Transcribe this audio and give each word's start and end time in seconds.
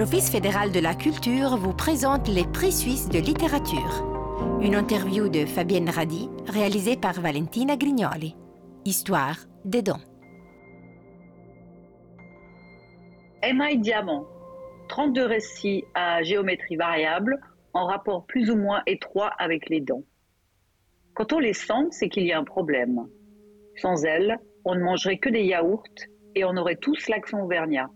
l'Office 0.00 0.30
fédéral 0.30 0.72
de 0.72 0.80
la 0.80 0.94
culture 0.94 1.58
vous 1.58 1.74
présente 1.74 2.26
les 2.26 2.44
prix 2.44 2.72
suisses 2.72 3.10
de 3.10 3.18
littérature. 3.18 4.02
Une 4.62 4.74
interview 4.74 5.28
de 5.28 5.44
Fabienne 5.44 5.90
Radi, 5.90 6.30
réalisée 6.46 6.96
par 6.96 7.20
Valentina 7.20 7.76
Grignoli. 7.76 8.34
Histoire 8.86 9.36
des 9.66 9.82
dons. 9.82 10.00
MI 13.42 13.76
Diamant, 13.76 14.24
32 14.88 15.26
récits 15.26 15.84
à 15.92 16.22
géométrie 16.22 16.76
variable 16.76 17.38
en 17.74 17.84
rapport 17.84 18.24
plus 18.24 18.50
ou 18.50 18.56
moins 18.56 18.80
étroit 18.86 19.32
avec 19.38 19.68
les 19.68 19.82
dents. 19.82 20.04
Quand 21.12 21.34
on 21.34 21.38
les 21.38 21.52
sent, 21.52 21.88
c'est 21.90 22.08
qu'il 22.08 22.24
y 22.24 22.32
a 22.32 22.38
un 22.38 22.44
problème. 22.44 23.06
Sans 23.76 24.02
elles, 24.06 24.38
on 24.64 24.74
ne 24.74 24.82
mangerait 24.82 25.18
que 25.18 25.28
des 25.28 25.44
yaourts 25.44 25.84
et 26.34 26.46
on 26.46 26.56
aurait 26.56 26.76
tous 26.76 27.06
l'accent 27.08 27.42
auvergnat. 27.42 27.90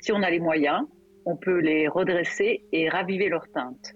Si 0.00 0.12
on 0.12 0.22
a 0.22 0.30
les 0.30 0.40
moyens, 0.40 0.86
on 1.24 1.36
peut 1.36 1.58
les 1.58 1.88
redresser 1.88 2.64
et 2.72 2.88
raviver 2.88 3.28
leur 3.28 3.48
teinte. 3.50 3.92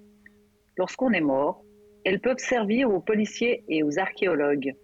Lorsqu'on 0.76 1.12
est 1.12 1.20
mort, 1.20 1.62
elles 2.04 2.20
peuvent 2.20 2.38
servir 2.38 2.90
aux 2.90 3.00
policiers 3.00 3.64
et 3.68 3.82
aux 3.82 3.98
archéologues. 3.98 4.74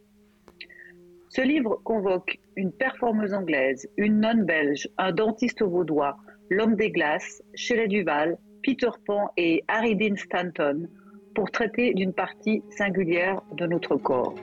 Ce 1.29 1.43
livre 1.43 1.80
convoque 1.85 2.39
une 2.57 2.73
performeuse 2.73 3.35
anglaise, 3.35 3.89
une 3.97 4.21
nonne 4.21 4.45
belge, 4.45 4.89
un 4.99 5.13
dentiste 5.13 5.63
vaudois, 5.63 6.16
l'homme 6.51 6.75
des 6.75 6.91
glaces, 6.91 7.43
Shelley 7.55 7.89
Duval, 7.89 8.37
Peter 8.63 8.91
Pan 9.07 9.30
et 9.37 9.63
Harry 9.69 9.95
Dean 9.97 10.16
Stanton 10.16 10.88
pour 11.35 11.51
traiter 11.51 11.95
d'une 11.95 12.13
partie 12.13 12.63
singulière 12.71 13.41
de 13.52 13.66
notre 13.66 13.96
corps. 13.96 14.35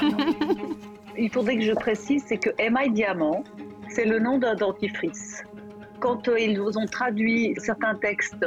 Voilà. 0.00 0.14
Il 1.18 1.30
faudrait 1.30 1.56
que 1.56 1.62
je 1.62 1.72
précise, 1.72 2.24
c'est 2.26 2.36
que 2.36 2.50
MI 2.60 2.90
Diamant, 2.90 3.42
c'est 3.88 4.04
le 4.04 4.18
nom 4.18 4.38
d'un 4.38 4.54
dentifrice. 4.54 5.42
Quand 6.00 6.28
euh, 6.28 6.38
ils 6.38 6.60
ont 6.60 6.84
traduit 6.86 7.54
certains 7.56 7.94
textes 7.94 8.44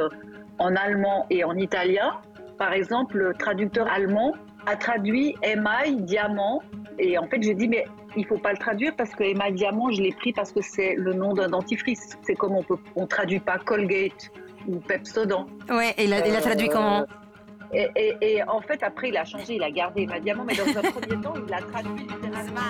en 0.59 0.75
allemand 0.75 1.25
et 1.31 1.43
en 1.43 1.55
italien, 1.55 2.21
par 2.59 2.73
exemple, 2.73 3.17
le 3.17 3.33
traducteur 3.33 3.87
allemand 3.91 4.33
a 4.67 4.75
traduit 4.75 5.35
MI 5.43 6.01
Diamant. 6.01 6.61
Et 6.99 7.17
en 7.17 7.25
fait, 7.27 7.41
j'ai 7.41 7.55
dit, 7.55 7.67
mais 7.67 7.85
il 8.15 8.25
faut 8.27 8.37
pas 8.37 8.51
le 8.51 8.57
traduire 8.57 8.95
parce 8.95 9.15
que 9.15 9.23
MI 9.23 9.53
Diamant, 9.53 9.89
je 9.91 10.01
l'ai 10.01 10.11
pris 10.11 10.33
parce 10.33 10.51
que 10.51 10.61
c'est 10.61 10.93
le 10.95 11.13
nom 11.13 11.33
d'un 11.33 11.49
dentifrice. 11.49 12.17
C'est 12.21 12.35
comme 12.35 12.55
on 12.55 12.63
peut, 12.63 12.77
on 12.95 13.07
traduit 13.07 13.39
pas 13.39 13.57
Colgate 13.57 14.29
ou 14.67 14.75
Pepsodent. 14.77 15.47
Ouais, 15.69 15.95
et 15.97 16.03
il 16.03 16.13
a, 16.13 16.27
il 16.27 16.35
a 16.35 16.41
traduit 16.41 16.69
Euh, 16.69 16.73
comment? 16.73 17.05
Et, 17.73 18.41
en 18.47 18.61
fait, 18.61 18.81
après, 18.83 19.09
il 19.09 19.17
a 19.17 19.25
changé, 19.25 19.55
il 19.55 19.63
a 19.63 19.71
gardé 19.71 20.07
MI 20.07 20.21
Diamant, 20.21 20.43
mais 20.45 20.55
dans 20.55 20.67
un 20.67 20.91
premier 20.91 21.21
temps, 21.21 21.33
il 21.35 21.49
l'a 21.49 21.61
traduit 21.61 22.07
littéralement. 22.07 22.61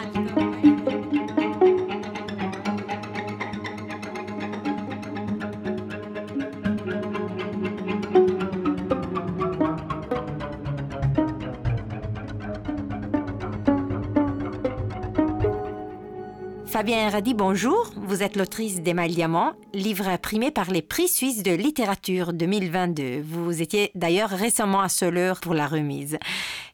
Fabien 16.66 17.10
Radi, 17.10 17.34
bonjour. 17.34 17.90
Vous 18.10 18.24
êtes 18.24 18.36
l'autrice 18.36 18.82
d'Emma 18.82 19.08
Diamant, 19.08 19.54
livre 19.72 20.18
primé 20.18 20.50
par 20.50 20.72
les 20.72 20.82
prix 20.82 21.08
suisses 21.08 21.44
de 21.44 21.52
littérature 21.52 22.34
2022. 22.34 23.22
Vous 23.22 23.62
étiez 23.62 23.92
d'ailleurs 23.94 24.32
récemment 24.32 24.82
à 24.82 24.90
Soleure 24.90 25.40
pour 25.40 25.54
la 25.54 25.68
remise. 25.68 26.18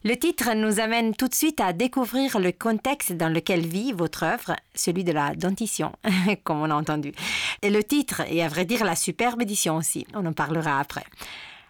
Le 0.02 0.14
titre 0.14 0.54
nous 0.54 0.80
amène 0.80 1.14
tout 1.14 1.28
de 1.28 1.34
suite 1.34 1.60
à 1.60 1.74
découvrir 1.74 2.38
le 2.38 2.52
contexte 2.52 3.12
dans 3.12 3.28
lequel 3.28 3.66
vit 3.66 3.92
votre 3.92 4.22
œuvre, 4.22 4.56
celui 4.74 5.04
de 5.04 5.12
la 5.12 5.34
dentition, 5.34 5.92
comme 6.42 6.62
on 6.62 6.70
a 6.70 6.74
entendu. 6.74 7.12
Et 7.60 7.68
le 7.68 7.84
titre, 7.84 8.22
et 8.30 8.42
à 8.42 8.48
vrai 8.48 8.64
dire 8.64 8.82
la 8.82 8.96
superbe 8.96 9.42
édition 9.42 9.76
aussi, 9.76 10.06
on 10.14 10.24
en 10.24 10.32
parlera 10.32 10.80
après. 10.80 11.04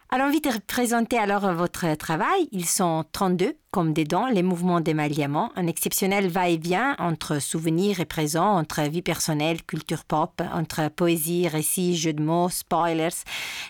Alors, 0.08 0.30
vite 0.30 0.48
présenter 0.68 1.18
alors 1.18 1.52
votre 1.52 1.96
travail. 1.96 2.48
Ils 2.52 2.64
sont 2.64 3.04
32, 3.10 3.56
comme 3.72 3.92
des 3.92 4.04
dents, 4.04 4.28
les 4.28 4.44
mouvements 4.44 4.80
d'émaillement, 4.80 5.50
un 5.56 5.66
exceptionnel 5.66 6.28
va-et-vient 6.28 6.94
entre 7.00 7.40
souvenirs 7.40 7.98
et 7.98 8.04
présent, 8.04 8.56
entre 8.56 8.82
vie 8.82 9.02
personnelle, 9.02 9.64
culture 9.64 10.04
pop, 10.04 10.40
entre 10.52 10.88
poésie, 10.90 11.48
récit, 11.48 11.96
jeux 11.96 12.12
de 12.12 12.22
mots, 12.22 12.48
spoilers, 12.48 13.24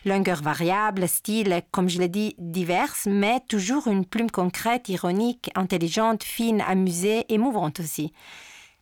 longueur 0.05 0.43
variable, 0.43 1.09
style, 1.09 1.63
comme 1.71 1.89
je 1.89 2.01
l'ai 2.01 2.09
dit, 2.09 2.35
divers, 2.39 2.95
mais 3.07 3.41
toujours 3.49 3.87
une 3.87 4.05
plume 4.05 4.31
concrète, 4.31 4.91
ironique, 4.91 5.51
intelligente, 5.55 6.23
fine, 6.23 6.61
amusée, 6.61 7.25
émouvante 7.33 7.81
aussi. 7.81 8.13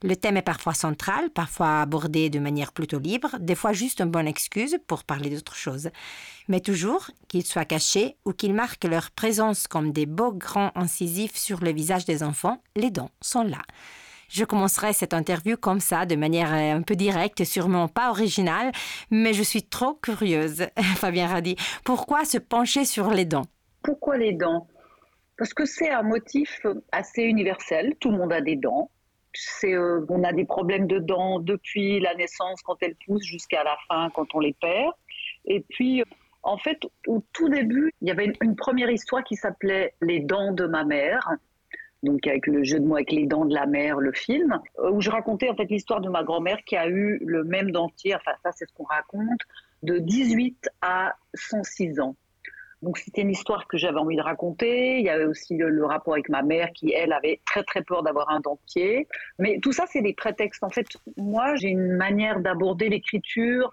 Le 0.03 0.17
thème 0.17 0.37
est 0.37 0.43
parfois 0.43 0.75
central, 0.75 1.31
parfois 1.31 1.81
abordé 1.81 2.29
de 2.29 2.39
manière 2.39 2.73
plutôt 2.73 2.99
libre, 2.99 3.37
des 3.39 3.55
fois 3.55 3.73
juste 3.73 4.01
une 4.01 4.11
bonne 4.11 4.27
excuse 4.27 4.77
pour 4.87 5.05
parler 5.05 5.31
d'autre 5.31 5.55
chose. 5.55 5.91
Mais 6.49 6.61
toujours, 6.61 7.11
qu'ils 7.29 7.47
soient 7.47 7.65
cachés 7.65 8.17
ou 8.25 8.33
qu'ils 8.33 8.55
marquent 8.55 8.85
leur 8.85 9.11
présence 9.13 9.67
comme 9.67 9.93
des 9.93 10.07
beaux 10.07 10.33
grands 10.33 10.73
incisifs 10.75 11.37
sur 11.37 11.61
le 11.61 11.73
visage 11.73 12.05
des 12.05 12.23
enfants, 12.23 12.63
les 12.77 12.91
dents 12.91 13.11
sont 13.23 13.45
là. 13.45 13.63
Je 14.29 14.45
commencerai 14.45 14.93
cette 14.93 15.15
interview 15.15 15.57
comme 15.57 15.81
ça, 15.81 16.07
de 16.07 16.17
manière 16.17 16.53
euh, 16.53 16.77
un 16.77 16.83
peu 16.83 16.97
directe, 16.97 17.45
sûrement 17.45 17.89
pas 17.89 18.11
originale, 18.11 18.73
mais 19.11 19.33
je 19.33 19.43
suis 19.43 19.63
trop 19.63 19.95
curieuse. 19.95 20.67
Fabien 20.97 21.29
Radi, 21.29 21.57
pourquoi 21.85 22.25
se 22.25 22.39
pencher 22.39 22.85
sur 22.85 23.11
les 23.11 23.25
dents 23.27 23.47
Pourquoi 23.83 24.17
les 24.17 24.33
dents 24.33 24.67
Parce 25.39 25.55
que 25.55 25.65
c'est 25.65 25.91
un 25.91 26.03
motif 26.03 26.67
assez 26.91 27.23
universel. 27.23 27.95
Tout 28.01 28.11
le 28.11 28.19
monde 28.19 28.33
a 28.33 28.41
des 28.41 28.57
dents. 28.57 28.91
Euh, 29.65 30.05
on 30.09 30.25
a 30.25 30.33
des 30.33 30.45
problèmes 30.45 30.87
de 30.87 30.99
dents 30.99 31.41
depuis 31.41 32.01
la 32.01 32.15
naissance, 32.15 32.63
quand 32.63 32.77
elles 32.81 32.97
poussent, 33.07 33.25
jusqu'à 33.25 33.65
la 33.65 33.77
fin, 33.89 34.11
quand 34.11 34.35
on 34.35 34.41
les 34.41 34.55
perd. 34.55 34.93
Et 35.45 35.61
puis, 35.69 36.01
euh, 36.01 36.05
en 36.43 36.59
fait, 36.59 36.79
au 37.07 37.23
tout 37.33 37.49
début, 37.49 37.93
il 38.01 38.09
y 38.09 38.11
avait 38.11 38.27
une, 38.27 38.35
une 38.43 38.57
première 38.57 38.91
histoire 38.91 39.25
qui 39.25 39.37
s'appelait 39.37 39.95
Les 40.01 40.21
dents 40.21 40.53
de 40.53 40.67
ma 40.67 40.85
mère. 40.85 41.29
Donc, 42.03 42.27
avec 42.27 42.47
le 42.47 42.63
jeu 42.65 42.79
de 42.79 42.85
mots 42.85 42.97
avec 42.97 43.13
les 43.13 43.27
dents 43.27 43.47
de 43.47 43.55
la 43.55 43.67
mère, 43.67 43.99
le 43.99 44.13
film, 44.13 44.61
euh, 44.79 44.91
où 44.91 45.01
je 45.01 45.11
racontais 45.11 45.49
en 45.49 45.57
fait 45.57 45.65
l'histoire 45.65 46.01
de 46.01 46.11
ma 46.11 46.23
grand-mère 46.23 46.59
qui 46.67 46.77
a 46.77 46.87
eu 46.89 47.19
le 47.25 47.45
même 47.45 47.71
dentier, 47.71 48.15
enfin, 48.15 48.33
ça, 48.43 48.53
c'est 48.53 48.69
ce 48.69 48.75
qu'on 48.75 48.85
raconte, 48.85 49.41
de 49.83 49.99
18 49.99 50.69
à 50.83 51.15
106 51.35 52.01
ans. 52.01 52.15
Donc 52.85 52.99
c'était 52.99 53.23
une 53.23 53.31
histoire 53.31 53.67
que 53.67 53.79
j'avais 53.79 53.99
envie 53.99 54.17
de 54.17 54.23
raconter. 54.23 54.99
Il 54.99 55.05
y 55.05 55.09
avait 55.09 55.25
aussi 55.25 55.57
le, 55.57 55.87
rapport 55.87 56.13
avec 56.13 56.29
ma 56.29 56.43
mère 56.43 56.71
qui, 56.75 56.93
elle, 56.93 57.13
avait 57.13 57.41
très 57.47 57.65
très 57.65 57.83
peur 57.83 58.03
d'avoir 58.03 58.29
un 58.31 58.41
dentier. 58.41 59.09
Mais 59.39 59.59
tout 59.63 59.73
ça, 59.73 59.87
c'est 59.91 60.03
des 60.03 60.13
prétextes. 60.13 60.63
En 60.63 60.69
fait, 60.69 60.87
moi, 61.17 61.57
j'ai 61.57 61.69
une 61.69 61.97
manière 61.97 62.41
d'aborder 62.41 62.91
l'écriture 62.91 63.73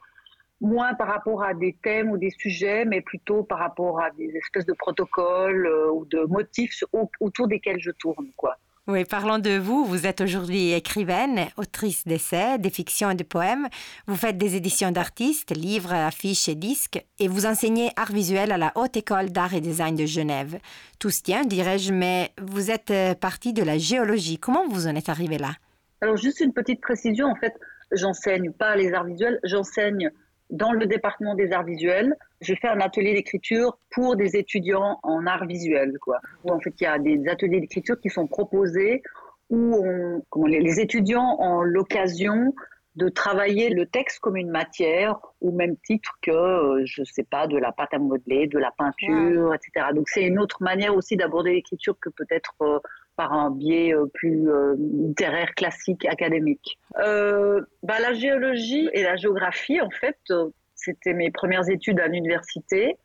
moins 0.62 0.94
par 0.94 1.08
rapport 1.08 1.44
à 1.44 1.54
des 1.54 1.76
thèmes 1.84 2.10
ou 2.12 2.18
des 2.18 2.30
sujets, 2.30 2.86
mais 2.86 3.02
plutôt 3.02 3.44
par 3.44 3.60
rapport 3.60 4.00
à 4.00 4.12
des 4.12 4.30
espèces 4.38 4.66
de 4.66 4.74
protocoles 4.74 5.66
euh, 5.66 5.92
ou 5.92 6.06
de 6.06 6.22
motifs 6.26 6.84
autour 7.20 7.48
desquels 7.48 7.80
je 7.80 7.92
tourne, 7.92 8.28
quoi. 8.38 8.58
Oui, 8.92 9.06
parlons 9.06 9.40
de 9.40 9.58
vous. 9.58 9.86
Vous 9.86 10.06
êtes 10.06 10.20
aujourd'hui 10.20 10.74
écrivaine, 10.74 11.48
autrice 11.56 12.06
d'essais, 12.06 12.60
des 12.60 12.70
fictions 12.70 13.10
et 13.10 13.16
de 13.16 13.24
poèmes. 13.24 13.70
Vous 14.06 14.18
faites 14.18 14.38
des 14.38 14.58
éditions 14.58 14.92
d'artistes, 14.92 15.56
livres, 15.56 15.94
affiches 15.94 16.50
et 16.50 16.56
disques, 16.56 17.02
et 17.18 17.30
vous 17.30 17.46
enseignez 17.46 17.92
art 17.96 18.12
visuel 18.12 18.52
à 18.52 18.58
la 18.58 18.74
Haute 18.76 18.98
École 18.98 19.30
d'Art 19.30 19.54
et 19.54 19.62
Design 19.62 19.96
de 19.96 20.06
Genève. 20.06 20.60
Tout 21.00 21.10
se 21.10 21.22
tient, 21.22 21.46
dirais-je, 21.46 21.94
mais 21.94 22.32
vous 22.42 22.70
êtes 22.70 22.92
euh, 22.92 23.16
partie 23.16 23.54
de 23.54 23.64
la 23.64 23.78
géologie. 23.78 24.38
Comment 24.38 24.68
vous 24.68 24.88
en 24.88 24.96
êtes 24.98 25.08
arrivé 25.08 25.38
là? 25.38 25.52
Alors, 26.02 26.18
juste 26.18 26.42
une 26.42 26.52
petite 26.52 26.82
précision, 26.82 27.28
en 27.28 27.36
fait, 27.36 27.54
j'enseigne 27.94 28.52
pas 28.52 28.76
les 28.76 28.92
arts 28.92 29.06
visuels, 29.06 29.40
j'enseigne 29.46 30.12
dans 30.52 30.72
le 30.74 30.86
département 30.86 31.34
des 31.36 31.52
arts 31.52 31.64
visuels. 31.64 32.16
J'ai 32.42 32.56
fait 32.56 32.68
un 32.68 32.80
atelier 32.82 33.14
d'écriture 33.14 33.78
pour 33.90 34.16
des 34.16 34.36
étudiants 34.36 35.00
en 35.04 35.26
arts 35.26 35.46
visuels, 35.48 35.98
quoi. 36.02 36.20
Où 36.44 36.52
en 36.52 36.60
fait, 36.60 36.74
il 36.80 36.84
y 36.84 36.88
a 36.88 37.00
des 37.00 37.28
ateliers 37.28 37.60
d'écriture 37.62 38.00
qui 38.00 38.10
sont 38.10 38.28
proposés 38.28 39.02
où 39.50 39.76
on- 39.84 40.24
comment 40.30 40.48
les, 40.48 40.60
les 40.60 40.80
étudiants 40.80 41.38
ont 41.40 41.62
l'occasion 41.62 42.54
de 42.96 43.08
travailler 43.08 43.70
le 43.70 43.86
texte 43.86 44.20
comme 44.20 44.36
une 44.36 44.50
matière 44.50 45.18
au 45.40 45.52
même 45.52 45.78
titre 45.78 46.12
que, 46.22 46.32
euh, 46.32 46.82
je 46.86 47.04
sais 47.06 47.24
pas, 47.24 47.48
de 47.48 47.58
la 47.58 47.72
pâte 47.72 47.94
à 47.94 48.00
modeler, 48.00 48.48
de 48.48 48.60
la 48.60 48.72
peinture, 48.78 49.54
etc. 49.54 49.88
Donc, 49.96 50.10
c'est 50.10 50.24
une 50.24 50.38
autre 50.40 50.62
manière 50.62 50.94
aussi 50.96 51.16
d'aborder 51.16 51.54
l'écriture 51.54 51.96
que 52.02 52.10
peut-être 52.10 52.54
euh, 52.62 52.80
par 53.16 53.34
un 53.34 53.52
biais 53.52 53.94
euh, 53.94 54.06
plus 54.14 54.50
euh, 54.50 54.76
littéraire, 54.78 55.54
classique, 55.56 56.06
académique. 56.06 56.80
Euh, 57.00 57.62
bah, 57.84 58.00
la 58.00 58.14
géologie 58.14 58.90
et 58.94 59.04
la 59.04 59.16
géographie, 59.16 59.82
en 59.82 59.90
fait, 59.90 60.18
c'était 60.76 61.14
mes 61.14 61.32
premières 61.32 61.70
études 61.70 62.00
à 62.00 62.08
l'université. 62.08 62.98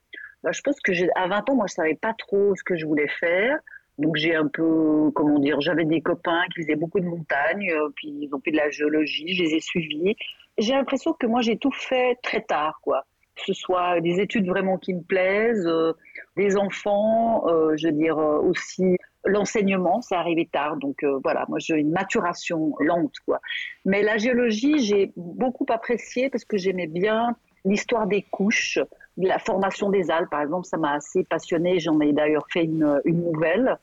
Bah, 0.43 0.53
je 0.53 0.61
pense 0.63 0.81
que 0.81 0.93
à 1.17 1.29
20 1.29 1.51
ans, 1.51 1.55
moi, 1.57 1.67
je 1.69 1.75
savais 1.75 1.95
pas 1.95 2.15
trop 2.17 2.55
ce 2.55 2.63
que 2.63 2.77
je 2.77 2.87
voulais 2.87 3.09
faire. 3.09 3.59
Donc 3.99 4.17
j'ai 4.17 4.35
un 4.35 4.47
peu, 4.47 5.11
comment 5.15 5.39
dire, 5.39 5.59
j'avais 5.63 5.87
des 5.87 6.03
copains 6.03 6.45
qui 6.55 6.63
faisaient 6.63 6.77
beaucoup 6.77 7.01
de 7.01 7.07
montagnes, 7.07 7.73
puis 7.95 8.09
ils 8.09 8.35
ont 8.35 8.41
fait 8.45 8.51
de 8.51 8.59
la 8.59 8.69
géologie, 8.69 9.35
je 9.35 9.43
les 9.43 9.55
ai 9.55 9.61
suivis. 9.61 10.17
J'ai 10.59 10.75
l'impression 10.75 11.15
que 11.15 11.27
moi 11.27 11.41
j'ai 11.41 11.57
tout 11.57 11.71
fait 11.71 12.19
très 12.23 12.43
tard, 12.43 12.79
quoi. 12.83 13.07
Que 13.37 13.43
ce 13.47 13.55
soit 13.55 14.03
des 14.03 14.21
études 14.21 14.47
vraiment 14.47 14.77
qui 14.77 14.93
me 14.93 15.01
plaisent, 15.01 15.67
des 16.37 16.59
enfants, 16.59 17.47
je 17.77 17.87
veux 17.87 17.93
dire 17.95 18.19
aussi 18.19 18.99
l'enseignement, 19.27 20.01
ça 20.03 20.19
arrivait 20.19 20.49
tard, 20.51 20.77
donc 20.77 21.05
voilà, 21.23 21.45
moi 21.49 21.59
j'ai 21.59 21.75
une 21.75 21.91
maturation 21.91 22.75
lente, 22.81 23.15
quoi. 23.25 23.41
Mais 23.85 24.03
la 24.03 24.19
géologie, 24.19 24.79
j'ai 24.79 25.13
beaucoup 25.17 25.67
apprécié 25.69 26.31
parce 26.31 26.45
que 26.45 26.57
j'aimais 26.57 26.87
bien 26.87 27.37
l'histoire 27.67 28.07
des 28.07 28.23
couches, 28.23 28.79
la 29.17 29.39
formation 29.39 29.91
des 29.91 30.11
algues, 30.11 30.31
par 30.31 30.43
exemple, 30.43 30.67
ça 30.67 30.77
m'a 30.77 30.95
assez 30.95 31.25
passionnée. 31.25 31.81
J'en 31.81 32.01
ai 32.01 32.13
d'ailleurs 32.13 32.47
fait 32.51 32.65
une, 32.65 33.01
une 33.05 33.25
nouvelle. 33.25 33.77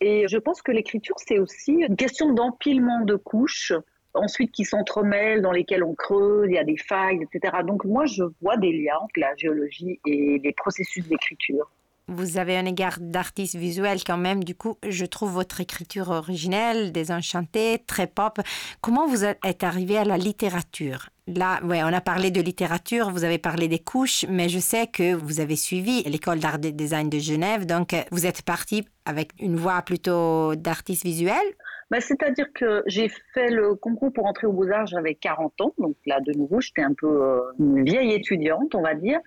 Et 0.00 0.26
je 0.28 0.36
pense 0.36 0.62
que 0.62 0.72
l'écriture, 0.72 1.14
c'est 1.18 1.38
aussi 1.38 1.72
une 1.72 1.96
question 1.96 2.32
d'empilement 2.32 3.00
de 3.00 3.16
couches, 3.16 3.72
ensuite 4.12 4.52
qui 4.52 4.64
s'entremêlent, 4.64 5.42
dans 5.42 5.52
lesquelles 5.52 5.84
on 5.84 5.94
creuse, 5.94 6.46
il 6.48 6.54
y 6.54 6.58
a 6.58 6.64
des 6.64 6.76
failles, 6.76 7.20
etc. 7.22 7.58
Donc 7.64 7.84
moi, 7.84 8.04
je 8.06 8.24
vois 8.42 8.56
des 8.56 8.72
liens 8.72 8.98
entre 9.00 9.18
la 9.18 9.34
géologie 9.36 10.00
et 10.06 10.40
les 10.42 10.52
processus 10.52 11.06
d'écriture. 11.08 11.70
Vous 12.08 12.36
avez 12.36 12.56
un 12.56 12.66
égard 12.66 12.98
d'artiste 13.00 13.56
visuel 13.56 13.98
quand 14.06 14.18
même. 14.18 14.44
Du 14.44 14.54
coup, 14.54 14.76
je 14.86 15.06
trouve 15.06 15.32
votre 15.32 15.60
écriture 15.60 16.10
originelle, 16.10 16.92
désenchantée, 16.92 17.82
très 17.86 18.06
pop. 18.06 18.40
Comment 18.82 19.06
vous 19.06 19.24
êtes 19.24 19.64
arrivé 19.64 19.96
à 19.96 20.04
la 20.04 20.18
littérature? 20.18 21.08
Là, 21.26 21.60
ouais, 21.64 21.82
on 21.82 21.86
a 21.86 22.02
parlé 22.02 22.30
de 22.30 22.42
littérature, 22.42 23.08
vous 23.08 23.24
avez 23.24 23.38
parlé 23.38 23.66
des 23.66 23.78
couches, 23.78 24.26
mais 24.28 24.50
je 24.50 24.58
sais 24.58 24.86
que 24.86 25.14
vous 25.14 25.40
avez 25.40 25.56
suivi 25.56 26.02
l'école 26.02 26.38
d'art 26.38 26.58
et 26.62 26.72
design 26.72 27.08
de 27.08 27.18
Genève, 27.18 27.64
donc 27.64 27.96
vous 28.10 28.26
êtes 28.26 28.42
parti 28.42 28.86
avec 29.06 29.30
une 29.40 29.56
voix 29.56 29.80
plutôt 29.80 30.54
d'artiste 30.54 31.04
visuel? 31.04 31.42
Bah, 31.90 32.00
C'est-à-dire 32.00 32.46
que 32.54 32.82
j'ai 32.86 33.08
fait 33.32 33.48
le 33.48 33.74
concours 33.74 34.12
pour 34.12 34.26
entrer 34.26 34.46
au 34.46 34.52
Beaux-Arts, 34.52 34.86
j'avais 34.88 35.14
40 35.14 35.60
ans, 35.62 35.74
donc 35.78 35.96
là, 36.04 36.20
de 36.20 36.32
nouveau, 36.32 36.60
j'étais 36.60 36.82
un 36.82 36.92
peu 36.92 37.06
euh, 37.06 37.40
une 37.58 37.84
vieille 37.84 38.12
étudiante, 38.12 38.74
on 38.74 38.82
va 38.82 38.94
dire. 38.94 39.20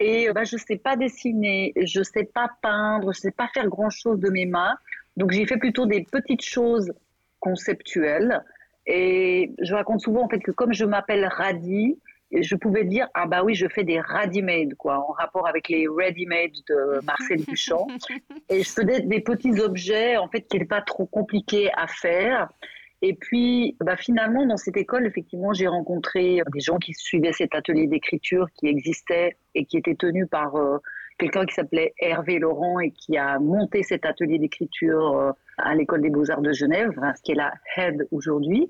Et 0.00 0.30
bah, 0.32 0.44
je 0.44 0.56
ne 0.56 0.60
sais 0.60 0.76
pas 0.76 0.96
dessiner, 0.96 1.72
je 1.76 1.98
ne 2.00 2.04
sais 2.04 2.24
pas 2.24 2.50
peindre, 2.62 3.12
je 3.12 3.18
ne 3.18 3.22
sais 3.22 3.30
pas 3.30 3.48
faire 3.48 3.68
grand-chose 3.68 4.20
de 4.20 4.30
mes 4.30 4.46
mains. 4.46 4.76
Donc 5.16 5.32
j'ai 5.32 5.46
fait 5.46 5.56
plutôt 5.56 5.86
des 5.86 6.04
petites 6.04 6.44
choses 6.44 6.92
conceptuelles. 7.40 8.44
Et 8.86 9.52
je 9.60 9.74
raconte 9.74 10.00
souvent 10.00 10.24
en 10.24 10.28
fait 10.28 10.40
que 10.40 10.50
comme 10.50 10.72
je 10.72 10.84
m'appelle 10.84 11.26
Radi, 11.26 11.98
je 12.32 12.54
pouvais 12.56 12.84
dire 12.84 13.08
ah 13.14 13.26
bah 13.26 13.42
oui 13.42 13.54
je 13.54 13.66
fais 13.68 13.84
des 13.84 14.00
ready-made 14.00 14.74
quoi 14.74 14.98
en 14.98 15.12
rapport 15.12 15.46
avec 15.46 15.68
les 15.68 15.86
ready-made 15.88 16.52
de 16.68 17.04
Marcel 17.04 17.44
Duchamp 17.44 17.86
et 18.50 18.62
je 18.62 18.70
faisais 18.70 19.00
des 19.00 19.20
petits 19.20 19.60
objets 19.60 20.16
en 20.16 20.28
fait 20.28 20.42
qui 20.42 20.56
n'étaient 20.56 20.68
pas 20.68 20.82
trop 20.82 21.06
compliqués 21.06 21.70
à 21.72 21.86
faire 21.86 22.50
et 23.00 23.14
puis, 23.14 23.76
bah 23.80 23.96
finalement, 23.96 24.44
dans 24.44 24.56
cette 24.56 24.76
école, 24.76 25.06
effectivement, 25.06 25.52
j'ai 25.52 25.68
rencontré 25.68 26.40
des 26.52 26.60
gens 26.60 26.78
qui 26.78 26.94
suivaient 26.94 27.32
cet 27.32 27.54
atelier 27.54 27.86
d'écriture 27.86 28.46
qui 28.58 28.66
existait 28.66 29.36
et 29.54 29.64
qui 29.64 29.76
était 29.76 29.94
tenu 29.94 30.26
par 30.26 30.56
euh, 30.56 30.78
quelqu'un 31.16 31.46
qui 31.46 31.54
s'appelait 31.54 31.94
Hervé 32.00 32.40
Laurent 32.40 32.80
et 32.80 32.90
qui 32.90 33.16
a 33.16 33.38
monté 33.38 33.84
cet 33.84 34.04
atelier 34.04 34.38
d'écriture 34.38 35.16
euh, 35.16 35.32
à 35.58 35.76
l'école 35.76 36.02
des 36.02 36.10
beaux-arts 36.10 36.42
de 36.42 36.52
Genève, 36.52 36.90
ce 37.16 37.22
qui 37.22 37.32
est 37.32 37.36
la 37.36 37.52
HED 37.76 38.08
aujourd'hui. 38.10 38.68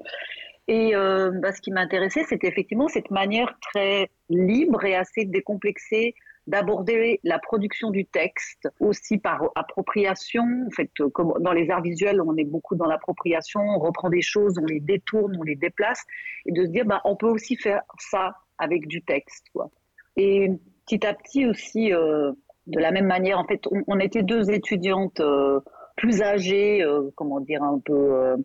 Et 0.66 0.94
euh, 0.94 1.31
bah, 1.31 1.52
ce 1.52 1.62
qui 1.62 1.70
m'intéressait, 1.70 2.24
c'était 2.24 2.48
effectivement 2.48 2.88
cette 2.88 3.10
manière 3.10 3.58
très 3.72 4.10
libre 4.28 4.84
et 4.84 4.94
assez 4.94 5.24
décomplexée 5.24 6.14
d'aborder 6.48 7.20
la 7.24 7.38
production 7.38 7.90
du 7.90 8.06
texte 8.06 8.68
aussi 8.80 9.18
par 9.18 9.50
appropriation. 9.54 10.44
En 10.66 10.70
fait, 10.70 10.90
comme 11.12 11.34
dans 11.40 11.52
les 11.52 11.70
arts 11.70 11.82
visuels, 11.82 12.22
on 12.22 12.36
est 12.36 12.44
beaucoup 12.44 12.74
dans 12.74 12.86
l'appropriation, 12.86 13.60
on 13.60 13.78
reprend 13.78 14.08
des 14.08 14.22
choses, 14.22 14.54
on 14.58 14.64
les 14.64 14.80
détourne, 14.80 15.36
on 15.38 15.42
les 15.42 15.56
déplace, 15.56 16.02
et 16.46 16.52
de 16.52 16.64
se 16.64 16.70
dire, 16.70 16.86
bah, 16.86 17.02
on 17.04 17.16
peut 17.16 17.28
aussi 17.28 17.54
faire 17.56 17.82
ça 17.98 18.34
avec 18.56 18.88
du 18.88 19.02
texte. 19.02 19.44
Quoi. 19.52 19.70
Et 20.16 20.50
petit 20.86 21.06
à 21.06 21.12
petit 21.12 21.46
aussi, 21.46 21.92
euh, 21.92 22.32
de 22.66 22.80
la 22.80 22.92
même 22.92 23.06
manière, 23.06 23.38
en 23.38 23.44
fait, 23.44 23.60
on, 23.86 24.00
était 24.00 24.22
deux 24.22 24.50
étudiantes 24.50 25.20
euh, 25.20 25.60
plus 25.96 26.22
âgées, 26.22 26.82
euh, 26.82 27.10
comment 27.14 27.40
dire, 27.40 27.62
un 27.62 27.78
peu 27.78 28.36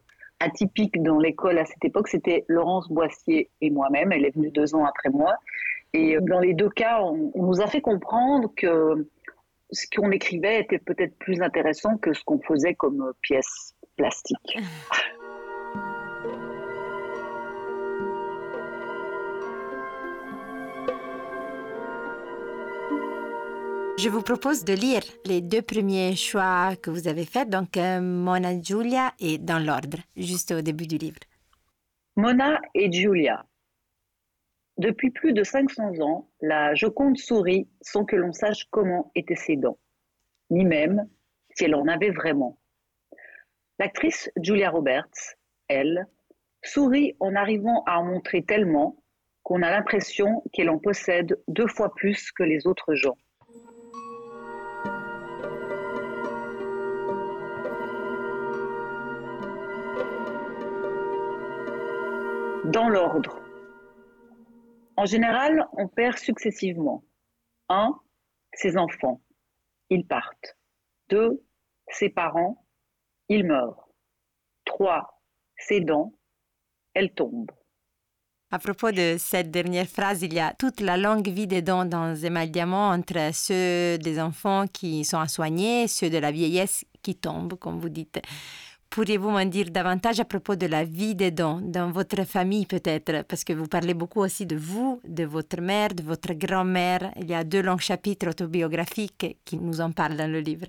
atypiques 0.41 1.01
dans 1.01 1.19
l'école 1.19 1.57
à 1.57 1.63
cette 1.63 1.85
époque. 1.85 2.09
C'était 2.09 2.43
Laurence 2.49 2.89
Boissier 2.89 3.49
et 3.61 3.69
moi-même. 3.69 4.11
Elle 4.11 4.25
est 4.25 4.35
venue 4.35 4.51
deux 4.51 4.75
ans 4.75 4.83
après 4.83 5.09
moi. 5.09 5.35
Et 5.93 6.17
dans 6.21 6.39
les 6.39 6.53
deux 6.53 6.69
cas, 6.69 7.01
on, 7.01 7.31
nous 7.35 7.61
a 7.61 7.67
fait 7.67 7.81
comprendre 7.81 8.51
que 8.57 9.07
ce 9.71 9.85
qu'on 9.95 10.11
écrivait 10.11 10.61
était 10.61 10.79
peut-être 10.79 11.15
plus 11.19 11.41
intéressant 11.41 11.97
que 11.97 12.13
ce 12.13 12.23
qu'on 12.23 12.39
faisait 12.41 12.73
comme 12.73 13.13
pièce 13.21 13.75
plastique. 13.95 14.57
Je 24.03 24.09
vous 24.09 24.21
propose 24.21 24.65
de 24.65 24.73
lire 24.73 25.03
les 25.23 25.39
deux 25.39 25.61
premiers 25.61 26.15
choix 26.17 26.75
que 26.75 26.89
vous 26.89 27.07
avez 27.07 27.23
faits, 27.23 27.49
donc 27.49 27.77
euh, 27.77 28.01
Mona 28.01 28.59
Giulia 28.59 29.13
et 29.19 29.37
dans 29.37 29.59
l'ordre, 29.59 29.99
juste 30.17 30.51
au 30.51 30.61
début 30.61 30.87
du 30.87 30.97
livre. 30.97 31.19
Mona 32.17 32.59
et 32.75 32.91
Giulia. 32.91 33.45
Depuis 34.77 35.11
plus 35.11 35.33
de 35.33 35.43
500 35.43 35.99
ans, 35.99 36.29
la 36.41 36.73
Joconde 36.73 37.17
sourit 37.17 37.69
sans 37.81 38.05
que 38.05 38.15
l'on 38.15 38.31
sache 38.31 38.65
comment 38.71 39.11
étaient 39.13 39.35
ses 39.35 39.55
dents, 39.55 39.77
ni 40.49 40.65
même 40.65 41.07
si 41.51 41.65
elle 41.65 41.75
en 41.75 41.87
avait 41.87 42.09
vraiment. 42.09 42.57
L'actrice 43.77 44.31
Julia 44.41 44.71
Roberts, 44.71 45.35
elle, 45.67 46.07
sourit 46.63 47.15
en 47.19 47.35
arrivant 47.35 47.83
à 47.85 47.99
en 47.99 48.05
montrer 48.05 48.43
tellement 48.43 48.97
qu'on 49.43 49.61
a 49.61 49.69
l'impression 49.69 50.41
qu'elle 50.53 50.69
en 50.69 50.79
possède 50.79 51.39
deux 51.47 51.67
fois 51.67 51.93
plus 51.93 52.31
que 52.31 52.43
les 52.43 52.65
autres 52.65 52.95
gens. 52.95 53.17
Dans 62.65 62.89
l'ordre. 62.89 63.42
En 64.95 65.05
général, 65.05 65.67
on 65.73 65.87
perd 65.87 66.17
successivement. 66.17 67.03
Un, 67.69 67.99
ses 68.53 68.77
enfants. 68.77 69.21
Ils 69.89 70.05
partent. 70.05 70.57
Deux, 71.09 71.43
ses 71.87 72.09
parents. 72.09 72.65
Ils 73.29 73.45
meurent. 73.45 73.89
Trois, 74.65 75.21
ses 75.57 75.81
dents. 75.81 76.13
Elles 76.93 77.13
tombent. 77.13 77.51
À 78.51 78.59
propos 78.59 78.91
de 78.91 79.15
cette 79.17 79.49
dernière 79.49 79.87
phrase, 79.87 80.21
il 80.21 80.31
y 80.31 80.39
a 80.39 80.53
toute 80.53 80.79
la 80.79 80.95
longue 80.95 81.27
vie 81.27 81.47
des 81.47 81.63
dents 81.63 81.85
dans 81.85 82.13
Diamant 82.13 82.91
entre 82.91 83.33
ceux 83.33 83.97
des 83.97 84.19
enfants 84.19 84.67
qui 84.67 85.03
sont 85.05 85.17
à 85.17 85.27
soigner, 85.27 85.87
ceux 85.87 86.11
de 86.11 86.19
la 86.19 86.31
vieillesse 86.31 86.85
qui 87.01 87.15
tombent, 87.15 87.55
comme 87.55 87.79
vous 87.79 87.89
dites. 87.89 88.21
Pourriez-vous 88.93 89.31
m'en 89.31 89.45
dire 89.45 89.71
davantage 89.71 90.19
à 90.19 90.25
propos 90.25 90.55
de 90.55 90.67
la 90.67 90.83
vie 90.83 91.15
des 91.15 91.31
dents 91.31 91.59
dans 91.63 91.89
votre 91.89 92.27
famille 92.27 92.67
peut-être? 92.67 93.23
Parce 93.27 93.43
que 93.43 93.51
vous 93.51 93.65
parlez 93.65 93.95
beaucoup 93.95 94.19
aussi 94.19 94.45
de 94.45 94.55
vous, 94.55 95.01
de 95.03 95.23
votre 95.23 95.59
mère, 95.61 95.95
de 95.95 96.03
votre 96.03 96.33
grand-mère. 96.33 97.11
Il 97.19 97.27
y 97.27 97.33
a 97.33 97.43
deux 97.43 97.63
longs 97.63 97.79
chapitres 97.79 98.29
autobiographiques 98.29 99.39
qui 99.45 99.57
nous 99.57 99.81
en 99.81 99.91
parlent 99.91 100.15
dans 100.15 100.31
le 100.31 100.41
livre. 100.41 100.67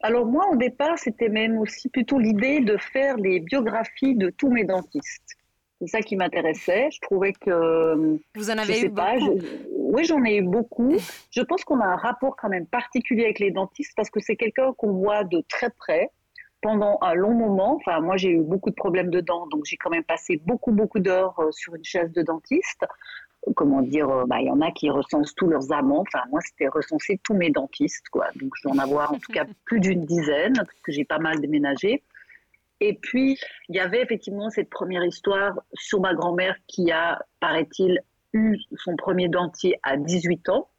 Alors 0.00 0.26
moi, 0.26 0.46
au 0.52 0.54
départ, 0.54 0.96
c'était 0.96 1.28
même 1.28 1.58
aussi 1.58 1.88
plutôt 1.88 2.20
l'idée 2.20 2.60
de 2.60 2.76
faire 2.76 3.16
les 3.16 3.40
biographies 3.40 4.14
de 4.14 4.30
tous 4.30 4.48
mes 4.48 4.62
dentistes. 4.62 5.36
C'est 5.80 5.88
ça 5.88 6.02
qui 6.02 6.14
m'intéressait. 6.14 6.88
Je 6.92 7.00
trouvais 7.00 7.32
que... 7.32 8.16
Vous 8.36 8.50
en 8.52 8.58
avez 8.58 8.82
eu 8.82 8.90
beaucoup? 8.90 9.40
Oui, 9.76 10.04
j'en 10.04 10.22
ai 10.24 10.36
eu 10.36 10.42
beaucoup. 10.42 10.94
Je 11.32 11.40
pense 11.40 11.64
qu'on 11.64 11.80
a 11.80 11.86
un 11.86 11.96
rapport 11.96 12.36
quand 12.36 12.48
même 12.48 12.66
particulier 12.66 13.24
avec 13.24 13.40
les 13.40 13.50
dentistes 13.50 13.94
parce 13.96 14.08
que 14.08 14.20
c'est 14.20 14.36
quelqu'un 14.36 14.72
qu'on 14.74 14.92
voit 14.92 15.24
de 15.24 15.42
très 15.48 15.70
près 15.70 16.10
pendant 16.60 16.98
un 17.00 17.14
long 17.14 17.34
moment. 17.34 17.76
Enfin, 17.76 18.00
moi, 18.00 18.16
j'ai 18.16 18.30
eu 18.30 18.42
beaucoup 18.42 18.70
de 18.70 18.74
problèmes 18.74 19.10
de 19.10 19.20
dents, 19.20 19.46
donc 19.48 19.64
j'ai 19.64 19.76
quand 19.76 19.90
même 19.90 20.04
passé 20.04 20.40
beaucoup, 20.44 20.72
beaucoup 20.72 20.98
d'heures 20.98 21.38
euh, 21.38 21.50
sur 21.52 21.74
une 21.74 21.84
chaise 21.84 22.12
de 22.12 22.22
dentiste. 22.22 22.84
Comment 23.56 23.80
dire, 23.80 24.08
euh, 24.10 24.24
bah, 24.26 24.40
il 24.40 24.46
y 24.46 24.50
en 24.50 24.60
a 24.60 24.70
qui 24.70 24.90
recensent 24.90 25.34
tous 25.34 25.46
leurs 25.46 25.72
amants. 25.72 26.04
Enfin, 26.06 26.24
moi, 26.30 26.40
c'était 26.42 26.68
recenser 26.68 27.18
tous 27.24 27.34
mes 27.34 27.50
dentistes, 27.50 28.08
quoi. 28.10 28.26
Donc, 28.36 28.52
je 28.56 28.62
dois 28.64 28.72
en 28.72 28.78
avoir 28.78 29.12
en 29.12 29.18
tout 29.18 29.32
cas 29.32 29.44
plus 29.64 29.80
d'une 29.80 30.04
dizaine, 30.04 30.54
parce 30.54 30.80
que 30.82 30.92
j'ai 30.92 31.04
pas 31.04 31.18
mal 31.18 31.40
déménagé. 31.40 32.02
Et 32.80 32.94
puis, 32.94 33.38
il 33.68 33.76
y 33.76 33.80
avait 33.80 34.02
effectivement 34.02 34.50
cette 34.50 34.70
première 34.70 35.04
histoire 35.04 35.60
sur 35.74 36.00
ma 36.00 36.14
grand-mère 36.14 36.56
qui 36.66 36.90
a, 36.92 37.22
paraît-il, 37.40 38.00
eu 38.32 38.58
son 38.76 38.96
premier 38.96 39.28
dentier 39.28 39.78
à 39.82 39.96
18 39.96 40.48
ans. 40.50 40.69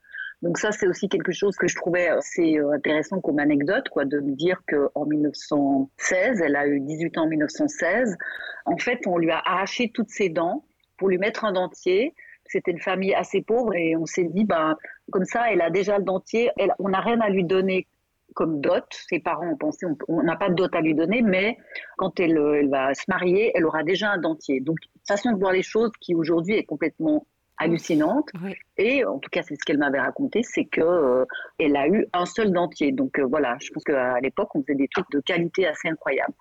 Donc 0.41 0.57
ça, 0.57 0.71
c'est 0.71 0.87
aussi 0.87 1.07
quelque 1.07 1.31
chose 1.31 1.55
que 1.55 1.67
je 1.67 1.75
trouvais 1.75 2.07
assez 2.07 2.57
euh, 2.57 2.71
intéressant 2.71 3.21
comme 3.21 3.37
anecdote, 3.37 3.89
quoi, 3.89 4.05
de 4.05 4.19
me 4.19 4.35
dire 4.35 4.61
qu'en 4.67 5.05
1916, 5.05 6.41
elle 6.41 6.55
a 6.55 6.67
eu 6.67 6.79
18 6.79 7.17
ans 7.19 7.23
en 7.23 7.27
1916, 7.27 8.17
en 8.65 8.77
fait, 8.77 8.99
on 9.05 9.17
lui 9.17 9.31
a 9.31 9.39
arraché 9.39 9.91
toutes 9.93 10.09
ses 10.09 10.29
dents 10.29 10.65
pour 10.97 11.09
lui 11.09 11.17
mettre 11.17 11.45
un 11.45 11.51
dentier. 11.51 12.15
C'était 12.45 12.71
une 12.71 12.81
famille 12.81 13.13
assez 13.13 13.41
pauvre 13.41 13.73
et 13.75 13.95
on 13.95 14.05
s'est 14.05 14.25
dit, 14.25 14.43
ben, 14.43 14.75
comme 15.11 15.25
ça, 15.25 15.51
elle 15.51 15.61
a 15.61 15.69
déjà 15.69 15.97
le 15.97 16.03
dentier, 16.03 16.49
on 16.79 16.89
n'a 16.89 17.01
rien 17.01 17.19
à 17.21 17.29
lui 17.29 17.43
donner 17.43 17.87
comme 18.33 18.61
dot. 18.61 18.85
Ses 18.91 19.19
parents 19.19 19.47
ont 19.47 19.57
pensé, 19.57 19.85
on 20.07 20.23
n'a 20.23 20.35
pas 20.35 20.49
de 20.49 20.55
dot 20.55 20.73
à 20.73 20.81
lui 20.81 20.95
donner, 20.95 21.21
mais 21.21 21.57
quand 21.97 22.19
elle, 22.19 22.37
elle, 22.55 22.69
va 22.69 22.93
se 22.93 23.03
marier, 23.07 23.51
elle 23.55 23.65
aura 23.65 23.83
déjà 23.83 24.11
un 24.11 24.17
dentier. 24.17 24.59
Donc, 24.59 24.77
façon 25.07 25.31
de 25.31 25.37
voir 25.37 25.53
les 25.53 25.61
choses 25.61 25.91
qui 25.99 26.15
aujourd'hui 26.15 26.55
est 26.55 26.65
complètement 26.65 27.25
hallucinante. 27.61 28.29
Et 28.77 29.05
en 29.05 29.19
tout 29.19 29.29
cas, 29.29 29.41
c'est 29.43 29.55
ce 29.55 29.63
qu'elle 29.65 29.77
m'avait 29.77 29.99
raconté, 29.99 30.41
c'est 30.43 30.65
que 30.65 30.81
euh, 30.81 31.25
elle 31.59 31.75
a 31.75 31.87
eu 31.87 32.05
un 32.13 32.25
seul 32.25 32.51
dentier. 32.51 32.91
Donc 32.91 33.19
euh, 33.19 33.25
voilà, 33.25 33.57
je 33.61 33.69
pense 33.71 33.83
qu'à 33.83 34.19
l'époque, 34.19 34.55
on 34.55 34.61
faisait 34.61 34.75
des 34.75 34.87
trucs 34.87 35.09
de 35.11 35.19
qualité 35.19 35.67
assez 35.67 35.87
incroyable. 35.87 36.33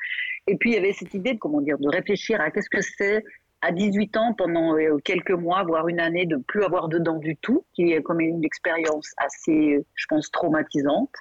Et 0.46 0.56
puis 0.56 0.70
il 0.70 0.74
y 0.74 0.78
avait 0.78 0.92
cette 0.92 1.14
idée 1.14 1.34
de 1.34 1.38
comment 1.38 1.60
dire, 1.60 1.78
de 1.78 1.88
réfléchir 1.88 2.40
à 2.40 2.50
qu'est-ce 2.50 2.70
que 2.70 2.80
c'est 2.80 3.24
à 3.62 3.72
18 3.72 4.16
ans, 4.16 4.32
pendant 4.32 4.74
euh, 4.74 4.96
quelques 5.04 5.32
mois, 5.32 5.62
voire 5.64 5.86
une 5.88 6.00
année, 6.00 6.24
de 6.24 6.36
plus 6.36 6.64
avoir 6.64 6.88
de 6.88 6.98
dents 6.98 7.18
du 7.18 7.36
tout, 7.36 7.64
qui 7.74 7.92
est 7.92 8.02
comme 8.02 8.20
une 8.20 8.42
expérience 8.42 9.12
assez, 9.18 9.84
je 9.94 10.06
pense, 10.08 10.30
traumatisante. 10.30 11.12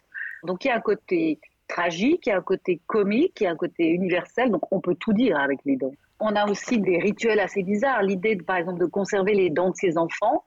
Donc 0.44 0.63
il 0.63 0.70
y 0.70 0.72
a 0.72 0.77
un 0.77 0.82
côté 0.82 1.39
tragique, 1.68 2.27
il 2.27 2.29
y 2.29 2.32
a 2.32 2.38
un 2.38 2.41
côté 2.41 2.79
comique, 2.88 3.41
il 3.41 3.44
y 3.44 3.48
a 3.48 3.51
un 3.51 3.58
côté 3.58 3.88
universel, 3.89 4.51
donc 4.51 4.62
on 4.72 4.79
peut 4.79 4.96
tout 4.96 5.12
dire 5.12 5.38
avec 5.38 5.60
les 5.65 5.75
dents. 5.75 5.94
On 6.19 6.35
a 6.35 6.49
aussi 6.49 6.79
des 6.79 6.97
rituels 6.97 7.39
assez 7.39 7.63
bizarres. 7.63 8.03
L'idée, 8.03 8.35
par 8.35 8.57
exemple, 8.57 8.79
de 8.79 8.85
conserver 8.85 9.33
les 9.33 9.49
dents 9.49 9.69
de 9.69 9.75
ses 9.75 9.97
enfants. 9.97 10.45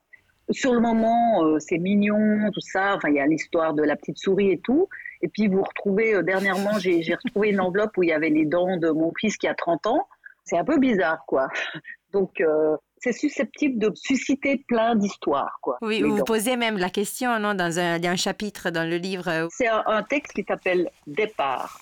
Sur 0.50 0.74
le 0.74 0.80
moment, 0.80 1.44
euh, 1.44 1.58
c'est 1.58 1.78
mignon, 1.78 2.50
tout 2.52 2.60
ça. 2.60 2.94
Enfin, 2.96 3.08
il 3.08 3.14
y 3.14 3.20
a 3.20 3.26
l'histoire 3.26 3.72
de 3.74 3.82
la 3.82 3.96
petite 3.96 4.18
souris 4.18 4.50
et 4.50 4.58
tout. 4.58 4.88
Et 5.22 5.28
puis, 5.28 5.48
vous 5.48 5.62
retrouvez, 5.62 6.14
euh, 6.14 6.22
dernièrement, 6.22 6.78
j'ai 6.78 7.00
retrouvé 7.14 7.50
une 7.50 7.60
enveloppe 7.60 7.96
où 7.96 8.02
il 8.02 8.10
y 8.10 8.12
avait 8.12 8.28
les 8.28 8.44
dents 8.44 8.76
de 8.76 8.90
mon 8.90 9.12
fils 9.18 9.36
qui 9.36 9.46
a 9.46 9.54
30 9.54 9.86
ans. 9.86 10.06
C'est 10.44 10.58
un 10.58 10.64
peu 10.64 10.78
bizarre, 10.78 11.24
quoi. 11.26 11.48
Donc, 12.12 12.40
euh, 12.40 12.76
c'est 12.98 13.12
susceptible 13.12 13.78
de 13.78 13.90
susciter 13.94 14.64
plein 14.68 14.94
d'histoires. 14.94 15.58
Quoi, 15.60 15.78
oui, 15.82 16.02
vous 16.02 16.22
posez 16.24 16.56
même 16.56 16.78
la 16.78 16.90
question 16.90 17.38
non, 17.38 17.54
dans 17.54 17.78
un, 17.78 18.02
un 18.02 18.16
chapitre 18.16 18.70
dans 18.70 18.88
le 18.88 18.96
livre. 18.96 19.48
C'est 19.50 19.68
un, 19.68 20.02
texte 20.04 20.34
qui 20.34 20.44
s'appelle 20.44 20.88
Départ. 21.06 21.80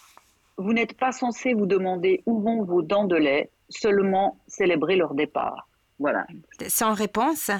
Vous 0.60 0.74
n'êtes 0.74 0.92
pas 0.92 1.10
censé 1.10 1.54
vous 1.54 1.64
demander 1.64 2.22
où 2.26 2.38
vont 2.38 2.62
vos 2.64 2.82
dents 2.82 3.06
de 3.06 3.16
lait, 3.16 3.48
seulement 3.70 4.38
célébrer 4.46 4.94
leur 4.94 5.14
départ. 5.14 5.66
Voilà. 5.98 6.26
Sans 6.68 6.92
réponse 6.92 7.50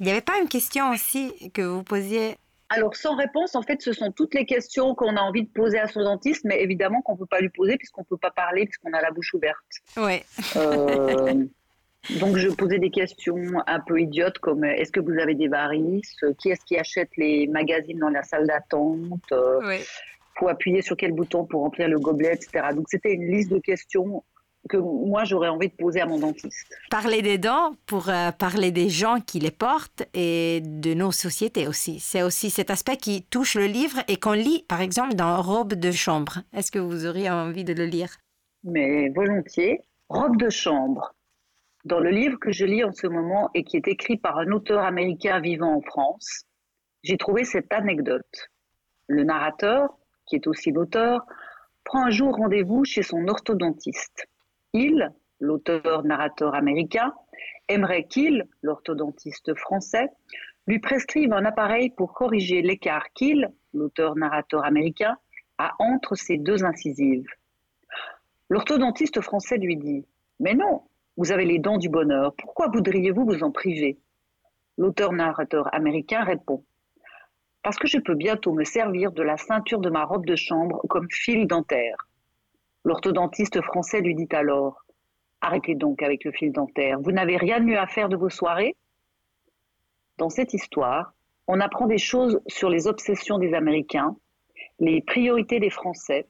Il 0.00 0.06
n'y 0.06 0.10
avait 0.10 0.20
pas 0.20 0.40
une 0.42 0.48
question 0.48 0.90
aussi 0.90 1.32
que 1.52 1.62
vous 1.62 1.84
posiez? 1.84 2.36
Alors, 2.70 2.96
sans 2.96 3.14
réponse, 3.14 3.54
en 3.54 3.62
fait, 3.62 3.80
ce 3.82 3.92
sont 3.92 4.10
toutes 4.10 4.34
les 4.34 4.46
questions 4.46 4.96
qu'on 4.96 5.16
a 5.16 5.20
envie 5.20 5.44
de 5.44 5.48
poser 5.48 5.78
à 5.78 5.86
son 5.86 6.02
dentiste, 6.02 6.44
mais 6.44 6.60
évidemment 6.60 7.02
qu'on 7.02 7.12
ne 7.12 7.18
peut 7.18 7.26
pas 7.26 7.38
lui 7.38 7.50
poser 7.50 7.76
puisqu'on 7.76 8.00
ne 8.00 8.06
peut 8.06 8.16
pas 8.16 8.32
parler, 8.32 8.64
puisqu'on 8.64 8.92
a 8.94 9.00
la 9.00 9.12
bouche 9.12 9.32
ouverte. 9.34 9.56
Oui. 9.96 10.20
Euh, 10.56 11.44
donc, 12.18 12.36
je 12.36 12.48
posais 12.48 12.80
des 12.80 12.90
questions 12.90 13.62
un 13.68 13.78
peu 13.78 14.00
idiotes 14.00 14.40
comme 14.40 14.64
est-ce 14.64 14.90
que 14.90 14.98
vous 14.98 15.16
avez 15.20 15.36
des 15.36 15.46
varices? 15.46 16.16
Qui 16.38 16.50
est-ce 16.50 16.64
qui 16.64 16.76
achète 16.76 17.10
les 17.16 17.46
magazines 17.46 18.00
dans 18.00 18.10
la 18.10 18.24
salle 18.24 18.48
d'attente? 18.48 19.22
Il 19.30 19.84
faut 20.38 20.48
appuyer 20.48 20.82
sur 20.82 20.96
quel 20.96 21.12
bouton 21.12 21.44
pour 21.44 21.62
remplir 21.62 21.88
le 21.88 21.98
gobelet, 21.98 22.34
etc. 22.34 22.68
Donc, 22.74 22.86
c'était 22.88 23.12
une 23.12 23.30
liste 23.30 23.50
de 23.50 23.58
questions 23.58 24.22
que 24.68 24.76
moi 24.76 25.24
j'aurais 25.24 25.48
envie 25.48 25.68
de 25.68 25.74
poser 25.74 26.00
à 26.00 26.06
mon 26.06 26.18
dentiste. 26.18 26.74
Parler 26.90 27.22
des 27.22 27.38
dents 27.38 27.74
pour 27.86 28.08
euh, 28.08 28.30
parler 28.32 28.70
des 28.70 28.88
gens 28.88 29.20
qui 29.20 29.38
les 29.38 29.50
portent 29.50 30.04
et 30.14 30.62
de 30.64 30.94
nos 30.94 31.12
sociétés 31.12 31.68
aussi. 31.68 32.00
C'est 32.00 32.22
aussi 32.22 32.50
cet 32.50 32.70
aspect 32.70 32.96
qui 32.96 33.24
touche 33.24 33.56
le 33.56 33.66
livre 33.66 33.98
et 34.08 34.16
qu'on 34.16 34.32
lit 34.32 34.64
par 34.68 34.80
exemple 34.80 35.14
dans 35.14 35.40
Robe 35.42 35.74
de 35.74 35.92
chambre. 35.92 36.38
Est-ce 36.52 36.70
que 36.70 36.78
vous 36.78 37.06
auriez 37.06 37.30
envie 37.30 37.64
de 37.64 37.74
le 37.74 37.84
lire? 37.84 38.16
Mais 38.62 39.10
volontiers. 39.10 39.80
Robe 40.08 40.36
de 40.36 40.50
chambre. 40.50 41.14
Dans 41.84 42.00
le 42.00 42.10
livre 42.10 42.38
que 42.38 42.52
je 42.52 42.64
lis 42.64 42.84
en 42.84 42.92
ce 42.92 43.06
moment 43.06 43.50
et 43.54 43.64
qui 43.64 43.76
est 43.76 43.88
écrit 43.88 44.16
par 44.16 44.38
un 44.38 44.50
auteur 44.52 44.84
américain 44.84 45.40
vivant 45.40 45.74
en 45.74 45.82
France, 45.82 46.44
j'ai 47.02 47.18
trouvé 47.18 47.44
cette 47.44 47.72
anecdote. 47.72 48.50
Le 49.06 49.24
narrateur, 49.24 49.98
qui 50.26 50.36
est 50.36 50.46
aussi 50.46 50.70
l'auteur, 50.70 51.26
prend 51.84 52.06
un 52.06 52.10
jour 52.10 52.36
rendez-vous 52.36 52.84
chez 52.84 53.02
son 53.02 53.28
orthodontiste. 53.28 54.26
Il, 54.72 55.12
l'auteur-narrateur 55.40 56.54
américain, 56.54 57.12
aimerait 57.68 58.04
qu'il, 58.04 58.46
l'orthodontiste 58.62 59.54
français, 59.54 60.08
lui 60.66 60.78
prescrive 60.78 61.32
un 61.32 61.44
appareil 61.44 61.90
pour 61.90 62.14
corriger 62.14 62.62
l'écart 62.62 63.12
qu'il, 63.14 63.50
l'auteur-narrateur 63.72 64.64
américain, 64.64 65.16
a 65.58 65.74
entre 65.78 66.14
ses 66.14 66.38
deux 66.38 66.64
incisives. 66.64 67.28
L'orthodontiste 68.48 69.20
français 69.20 69.58
lui 69.58 69.76
dit 69.76 70.06
Mais 70.40 70.54
non, 70.54 70.82
vous 71.16 71.32
avez 71.32 71.44
les 71.44 71.58
dents 71.58 71.78
du 71.78 71.88
bonheur, 71.88 72.34
pourquoi 72.36 72.68
voudriez-vous 72.68 73.24
vous 73.24 73.42
en 73.42 73.50
priver? 73.50 73.98
L'auteur-narrateur 74.78 75.72
américain 75.72 76.24
répond 76.24 76.64
Parce 77.64 77.78
que 77.78 77.88
je 77.88 77.98
peux 77.98 78.14
bientôt 78.14 78.52
me 78.52 78.62
servir 78.62 79.10
de 79.10 79.22
la 79.22 79.38
ceinture 79.38 79.80
de 79.80 79.88
ma 79.88 80.04
robe 80.04 80.26
de 80.26 80.36
chambre 80.36 80.82
comme 80.88 81.08
fil 81.10 81.46
dentaire. 81.46 81.96
L'orthodontiste 82.84 83.62
français 83.62 84.02
lui 84.02 84.14
dit 84.14 84.28
alors 84.32 84.84
Arrêtez 85.40 85.74
donc 85.74 86.02
avec 86.02 86.24
le 86.24 86.32
fil 86.32 86.52
dentaire, 86.52 87.00
vous 87.00 87.10
n'avez 87.10 87.38
rien 87.38 87.60
mieux 87.60 87.78
à 87.78 87.86
faire 87.86 88.08
de 88.08 88.16
vos 88.16 88.30
soirées? 88.30 88.76
Dans 90.18 90.28
cette 90.28 90.54
histoire, 90.54 91.14
on 91.46 91.60
apprend 91.60 91.86
des 91.86 91.98
choses 91.98 92.40
sur 92.46 92.68
les 92.68 92.86
obsessions 92.86 93.38
des 93.38 93.54
Américains, 93.54 94.14
les 94.78 95.00
priorités 95.00 95.58
des 95.58 95.70
Français 95.70 96.26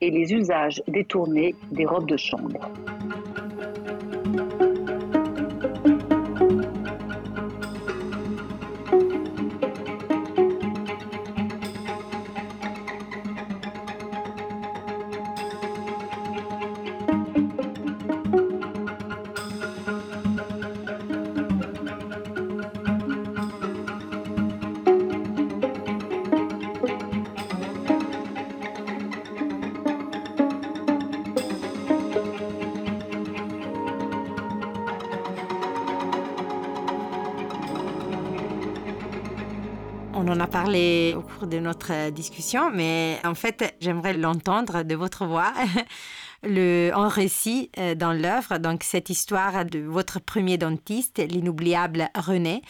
et 0.00 0.10
les 0.10 0.32
usages 0.32 0.82
détournés 0.86 1.54
des 1.72 1.86
robes 1.86 2.08
de 2.08 2.16
chambre. 2.16 2.70
On 40.18 40.28
en 40.28 40.40
a 40.40 40.46
parlé 40.46 41.14
au 41.16 41.22
cours 41.22 41.46
de 41.46 41.58
notre 41.58 42.10
discussion, 42.10 42.70
mais 42.72 43.18
en 43.24 43.34
fait, 43.34 43.76
j'aimerais 43.80 44.14
l'entendre 44.14 44.82
de 44.82 44.94
votre 44.94 45.26
voix. 45.26 45.52
Le, 46.44 46.92
en 46.94 47.08
récit 47.08 47.68
euh, 47.78 47.96
dans 47.96 48.12
l'œuvre, 48.12 48.58
donc 48.58 48.84
cette 48.84 49.10
histoire 49.10 49.64
de 49.64 49.80
votre 49.80 50.20
premier 50.20 50.56
dentiste, 50.56 51.18
l'inoubliable 51.18 52.10
René. 52.14 52.62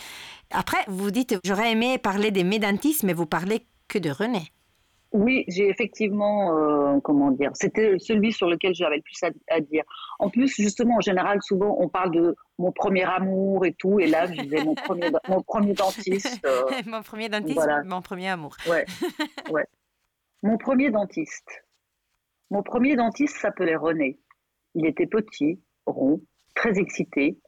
Après, 0.51 0.79
vous 0.89 1.11
dites, 1.11 1.39
j'aurais 1.45 1.73
aimé 1.73 1.99
parler 1.99 2.31
des 2.31 2.45
médentistes, 2.45 3.03
mais 3.03 3.13
vous 3.13 3.27
parlez 3.27 3.67
que 3.87 3.99
de 3.99 4.09
René. 4.09 4.51
Oui, 5.13 5.45
j'ai 5.49 5.69
effectivement, 5.69 6.55
euh, 6.59 7.01
comment 7.01 7.31
dire, 7.31 7.51
c'était 7.55 7.99
celui 7.99 8.31
sur 8.33 8.47
lequel 8.49 8.75
j'avais 8.75 8.97
le 8.97 9.03
plus 9.03 9.19
à, 9.49 9.61
dire. 9.61 9.85
En 10.19 10.29
plus, 10.29 10.55
justement, 10.55 10.97
en 10.97 11.01
général, 11.01 11.39
souvent, 11.43 11.77
on 11.79 11.89
parle 11.89 12.11
de 12.11 12.37
mon 12.59 12.73
premier 12.73 13.05
amour 13.05 13.65
et 13.65 13.73
tout, 13.73 13.99
et 14.01 14.07
là, 14.07 14.27
je 14.27 14.43
disais 14.43 14.63
mon 14.63 14.75
premier, 14.75 15.11
mon 15.29 15.43
premier 15.43 15.73
dentiste. 15.73 16.45
Euh, 16.45 16.65
mon 16.87 17.03
premier 17.03 17.31
dentiste, 17.31 17.69
mon 17.87 18.03
premier 18.03 18.29
amour. 18.29 18.55
Ouais, 18.69 18.85
ouais. 19.51 19.65
Mon 20.43 20.59
premier 20.59 20.91
dentiste. 20.91 21.65
Mon 22.51 22.63
premier 22.63 22.95
dentiste 22.95 23.37
s'appelait 23.39 23.77
René. 23.77 24.19
Il 24.75 24.87
était 24.87 25.07
petit, 25.07 25.63
rond, 25.87 26.21
très 26.55 26.79
excité, 26.79 27.39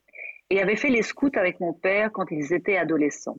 et 0.48 0.62
avait 0.62 0.76
fait 0.76 0.88
les 0.88 1.02
scouts 1.02 1.30
avec 1.34 1.60
mon 1.60 1.74
père 1.74 2.10
quand 2.12 2.30
ils 2.30 2.54
étaient 2.54 2.78
adolescents. 2.78 3.38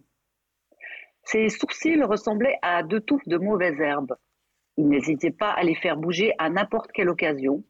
Ses 1.23 1.49
sourcils 1.49 2.03
ressemblaient 2.03 2.57
à 2.61 2.83
deux 2.83 3.01
touffes 3.01 3.27
de 3.27 3.37
mauvaises 3.37 3.79
herbes. 3.79 4.15
Il 4.77 4.87
n'hésitait 4.87 5.31
pas 5.31 5.51
à 5.51 5.63
les 5.63 5.75
faire 5.75 5.97
bouger 5.97 6.33
à 6.37 6.49
n'importe 6.49 6.91
quelle 6.91 7.09
occasion. 7.09 7.63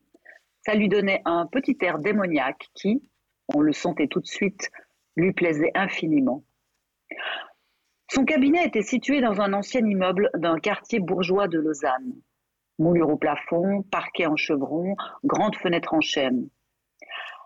Ça 0.65 0.75
lui 0.75 0.89
donnait 0.89 1.21
un 1.25 1.47
petit 1.47 1.77
air 1.81 1.99
démoniaque 1.99 2.69
qui, 2.73 3.03
on 3.53 3.61
le 3.61 3.73
sentait 3.73 4.07
tout 4.07 4.21
de 4.21 4.27
suite, 4.27 4.69
lui 5.15 5.33
plaisait 5.33 5.71
infiniment. 5.75 6.43
Son 8.09 8.25
cabinet 8.25 8.65
était 8.65 8.81
situé 8.81 9.21
dans 9.21 9.41
un 9.41 9.53
ancien 9.53 9.85
immeuble 9.85 10.29
d'un 10.35 10.59
quartier 10.59 10.99
bourgeois 10.99 11.47
de 11.47 11.59
Lausanne. 11.59 12.13
Moulure 12.77 13.09
au 13.09 13.17
plafond, 13.17 13.83
parquet 13.83 14.25
en 14.25 14.35
chevron, 14.35 14.95
grande 15.23 15.55
fenêtre 15.55 15.93
en 15.93 16.01
chêne. 16.01 16.49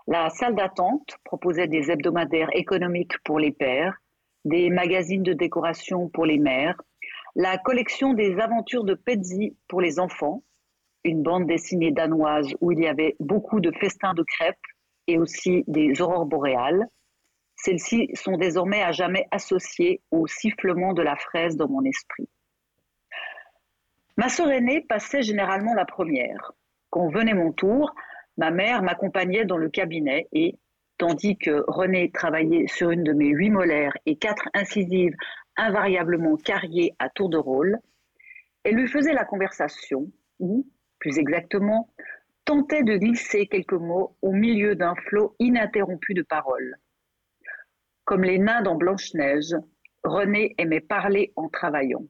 La 0.07 0.29
salle 0.29 0.55
d'attente 0.55 1.17
proposait 1.23 1.67
des 1.67 1.91
hebdomadaires 1.91 2.49
économiques 2.53 3.17
pour 3.23 3.39
les 3.39 3.51
pères, 3.51 3.97
des 4.45 4.69
magazines 4.69 5.23
de 5.23 5.33
décoration 5.33 6.07
pour 6.09 6.25
les 6.25 6.37
mères, 6.37 6.81
la 7.35 7.57
collection 7.57 8.13
des 8.13 8.39
aventures 8.39 8.85
de 8.85 8.93
Pezzi 8.93 9.57
pour 9.67 9.81
les 9.81 9.99
enfants, 9.99 10.43
une 11.03 11.21
bande 11.21 11.47
dessinée 11.47 11.91
danoise 11.91 12.47
où 12.61 12.71
il 12.71 12.79
y 12.79 12.87
avait 12.87 13.15
beaucoup 13.19 13.59
de 13.59 13.71
festins 13.71 14.13
de 14.13 14.23
crêpes 14.23 14.57
et 15.07 15.17
aussi 15.17 15.63
des 15.67 16.01
aurores 16.01 16.25
boréales. 16.25 16.87
Celles-ci 17.55 18.09
sont 18.13 18.37
désormais 18.37 18.81
à 18.81 18.91
jamais 18.91 19.27
associées 19.31 20.01
au 20.11 20.27
sifflement 20.27 20.93
de 20.93 21.01
la 21.01 21.15
fraise 21.15 21.55
dans 21.57 21.67
mon 21.67 21.83
esprit. 21.83 22.29
Ma 24.17 24.29
sœur 24.29 24.49
aînée 24.49 24.81
passait 24.81 25.21
généralement 25.21 25.73
la 25.73 25.85
première. 25.85 26.53
Quand 26.89 27.09
venait 27.09 27.33
mon 27.33 27.51
tour, 27.51 27.93
ma 28.37 28.51
mère 28.51 28.81
m'accompagnait 28.81 29.45
dans 29.45 29.57
le 29.57 29.69
cabinet 29.69 30.27
et, 30.31 30.55
tandis 30.97 31.37
que 31.37 31.63
René 31.67 32.11
travaillait 32.11 32.67
sur 32.67 32.91
une 32.91 33.03
de 33.03 33.13
mes 33.13 33.29
huit 33.29 33.49
molaires 33.49 33.97
et 34.05 34.17
quatre 34.17 34.49
incisives 34.53 35.15
invariablement 35.57 36.37
carriées 36.37 36.93
à 36.99 37.09
tour 37.09 37.29
de 37.29 37.37
rôle, 37.37 37.79
elle 38.63 38.75
lui 38.75 38.87
faisait 38.87 39.13
la 39.13 39.25
conversation, 39.25 40.11
ou, 40.39 40.67
plus 40.99 41.17
exactement, 41.19 41.89
tentait 42.45 42.83
de 42.83 42.97
glisser 42.97 43.47
quelques 43.47 43.73
mots 43.73 44.17
au 44.21 44.31
milieu 44.31 44.75
d'un 44.75 44.95
flot 44.95 45.35
ininterrompu 45.39 46.13
de 46.13 46.23
paroles. 46.23 46.75
Comme 48.03 48.23
les 48.23 48.37
nains 48.37 48.61
dans 48.61 48.75
Blanche-Neige, 48.75 49.55
René 50.03 50.53
aimait 50.57 50.81
parler 50.81 51.33
en 51.35 51.49
travaillant, 51.49 52.05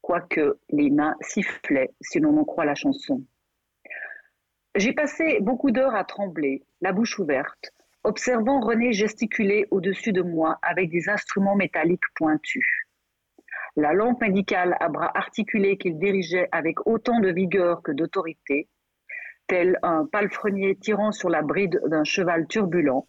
quoique 0.00 0.58
les 0.70 0.90
nains 0.90 1.16
sifflaient 1.20 1.90
si 2.00 2.20
l'on 2.20 2.36
en 2.38 2.44
croit 2.44 2.64
la 2.64 2.76
chanson. 2.76 3.24
J'ai 4.76 4.92
passé 4.92 5.38
beaucoup 5.40 5.72
d'heures 5.72 5.96
à 5.96 6.04
trembler, 6.04 6.64
la 6.80 6.92
bouche 6.92 7.18
ouverte, 7.18 7.72
observant 8.04 8.60
René 8.60 8.92
gesticuler 8.92 9.66
au-dessus 9.70 10.12
de 10.12 10.22
moi 10.22 10.58
avec 10.62 10.90
des 10.90 11.08
instruments 11.08 11.56
métalliques 11.56 12.08
pointus. 12.14 12.66
La 13.76 13.92
lampe 13.92 14.20
médicale 14.20 14.76
à 14.80 14.88
bras 14.88 15.16
articulés 15.16 15.76
qu'il 15.76 15.98
dirigeait 15.98 16.48
avec 16.52 16.86
autant 16.86 17.20
de 17.20 17.30
vigueur 17.30 17.82
que 17.82 17.92
d'autorité, 17.92 18.68
tel 19.46 19.78
un 19.82 20.06
palefrenier 20.06 20.76
tirant 20.76 21.12
sur 21.12 21.28
la 21.28 21.42
bride 21.42 21.80
d'un 21.86 22.04
cheval 22.04 22.46
turbulent, 22.48 23.08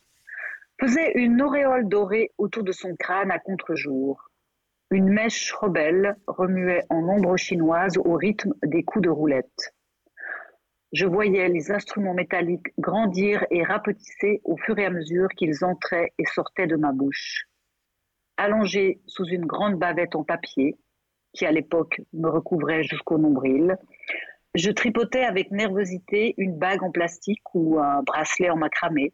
faisait 0.80 1.12
une 1.16 1.42
auréole 1.42 1.88
dorée 1.88 2.32
autour 2.38 2.64
de 2.64 2.72
son 2.72 2.96
crâne 2.96 3.32
à 3.32 3.40
contre-jour. 3.40 4.30
Une 4.92 5.10
mèche 5.10 5.52
rebelle 5.54 6.16
remuait 6.28 6.86
en 6.90 7.04
ombre 7.08 7.38
chinoise 7.38 7.98
au 7.98 8.14
rythme 8.14 8.54
des 8.64 8.84
coups 8.84 9.04
de 9.04 9.10
roulette. 9.10 9.74
Je 10.92 11.06
voyais 11.06 11.48
les 11.50 11.72
instruments 11.72 12.16
métalliques 12.16 12.74
grandir 12.80 13.46
et 13.52 13.64
rapetisser 13.64 14.42
au 14.44 14.58
fur 14.58 14.78
et 14.80 14.86
à 14.86 14.90
mesure 14.90 15.30
qu'ils 15.30 15.64
entraient 15.64 16.14
et 16.18 16.26
sortaient 16.26 16.66
de 16.66 16.76
ma 16.76 16.92
bouche. 16.92 17.46
Allongé 18.38 19.00
sous 19.06 19.26
une 19.26 19.46
grande 19.46 19.76
bavette 19.76 20.16
en 20.16 20.24
papier, 20.24 20.78
qui 21.34 21.46
à 21.46 21.52
l'époque 21.52 22.02
me 22.14 22.28
recouvrait 22.28 22.84
jusqu'au 22.84 23.20
nombril, 23.20 23.78
je 24.56 24.72
tripotais 24.72 25.24
avec 25.24 25.52
nervosité 25.52 26.34
une 26.38 26.58
bague 26.58 26.82
en 26.82 26.90
plastique 26.90 27.44
ou 27.54 27.78
un 27.78 28.02
bracelet 28.02 28.50
en 28.50 28.58
macramé, 28.58 29.14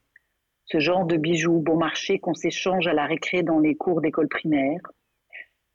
ce 0.64 0.80
genre 0.80 1.06
de 1.06 1.18
bijoux 1.18 1.60
bon 1.60 1.76
marché 1.76 2.20
qu'on 2.20 2.34
s'échange 2.34 2.88
à 2.88 2.94
la 2.94 3.06
récré 3.06 3.44
dans 3.44 3.60
les 3.60 3.76
cours 3.76 4.00
d'école 4.00 4.30
primaire, 4.30 4.80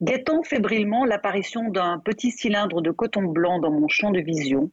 guettant 0.00 0.42
fébrilement 0.42 1.04
l'apparition 1.04 1.68
d'un 1.68 1.98
petit 1.98 2.30
cylindre 2.30 2.80
de 2.80 2.90
coton 2.90 3.24
blanc 3.24 3.58
dans 3.58 3.70
mon 3.70 3.88
champ 3.88 4.10
de 4.10 4.20
vision, 4.20 4.70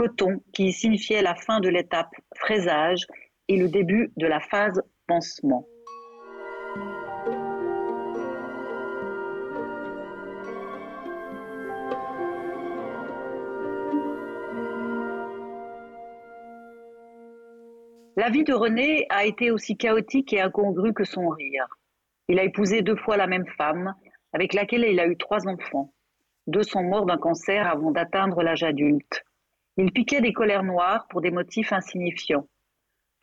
coton 0.00 0.42
qui 0.54 0.72
signifiait 0.72 1.20
la 1.20 1.34
fin 1.34 1.60
de 1.60 1.68
l'étape 1.68 2.14
fraisage 2.34 3.06
et 3.48 3.58
le 3.58 3.68
début 3.68 4.10
de 4.16 4.26
la 4.26 4.40
phase 4.40 4.82
pansement. 5.06 5.66
La 18.16 18.30
vie 18.30 18.44
de 18.44 18.54
René 18.54 19.04
a 19.10 19.26
été 19.26 19.50
aussi 19.50 19.76
chaotique 19.76 20.32
et 20.32 20.40
incongrue 20.40 20.94
que 20.94 21.04
son 21.04 21.28
rire. 21.28 21.66
Il 22.28 22.38
a 22.38 22.44
épousé 22.44 22.80
deux 22.80 22.96
fois 22.96 23.18
la 23.18 23.26
même 23.26 23.46
femme, 23.58 23.94
avec 24.32 24.54
laquelle 24.54 24.86
il 24.88 24.98
a 24.98 25.06
eu 25.06 25.18
trois 25.18 25.46
enfants. 25.46 25.92
Deux 26.46 26.62
sont 26.62 26.82
morts 26.82 27.04
d'un 27.04 27.18
cancer 27.18 27.66
avant 27.66 27.90
d'atteindre 27.90 28.42
l'âge 28.42 28.62
adulte. 28.62 29.24
Il 29.82 29.92
piquait 29.92 30.20
des 30.20 30.34
colères 30.34 30.62
noires 30.62 31.06
pour 31.08 31.22
des 31.22 31.30
motifs 31.30 31.72
insignifiants, 31.72 32.46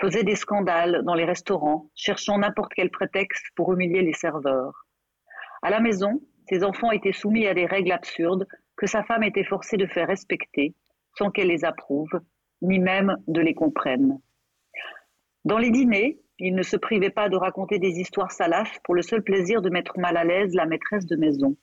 faisait 0.02 0.24
des 0.24 0.36
scandales 0.36 1.04
dans 1.04 1.14
les 1.14 1.24
restaurants, 1.24 1.92
cherchant 1.94 2.40
n'importe 2.40 2.74
quel 2.74 2.90
prétexte 2.90 3.46
pour 3.56 3.72
humilier 3.74 4.02
les 4.02 4.14
serveurs. 4.14 4.88
À 5.62 5.70
la 5.70 5.80
maison, 5.80 6.20
ses 6.50 6.64
enfants 6.64 6.90
étaient 6.90 7.14
soumis 7.14 7.46
à 7.46 7.54
des 7.54 7.68
règles 7.68 7.92
absurdes 7.92 8.48
que 8.76 8.88
sa 8.88 9.04
femme 9.04 9.22
était 9.22 9.44
forcée 9.44 9.78
de 9.78 9.86
faire 9.86 10.08
respecter, 10.08 10.74
sans 11.16 11.30
qu'elle 11.30 11.50
les 11.50 11.64
approuve, 11.64 12.10
ni 12.64 12.80
même 12.80 13.18
de 13.28 13.42
les 13.42 13.54
comprenne. 13.54 14.20
Dans 15.46 15.60
les 15.60 15.70
dîners, 15.70 16.18
il 16.40 16.56
ne 16.56 16.64
se 16.64 16.76
privait 16.76 17.12
pas 17.12 17.30
de 17.30 17.38
raconter 17.38 17.78
des 17.78 18.00
histoires 18.00 18.32
salaces 18.32 18.80
pour 18.84 18.96
le 18.96 19.04
seul 19.04 19.22
plaisir 19.22 19.62
de 19.62 19.70
mettre 19.70 20.00
mal 20.00 20.18
à 20.18 20.24
l'aise 20.24 20.56
la 20.56 20.66
maîtresse 20.66 21.06
de 21.06 21.18
maison. 21.18 21.56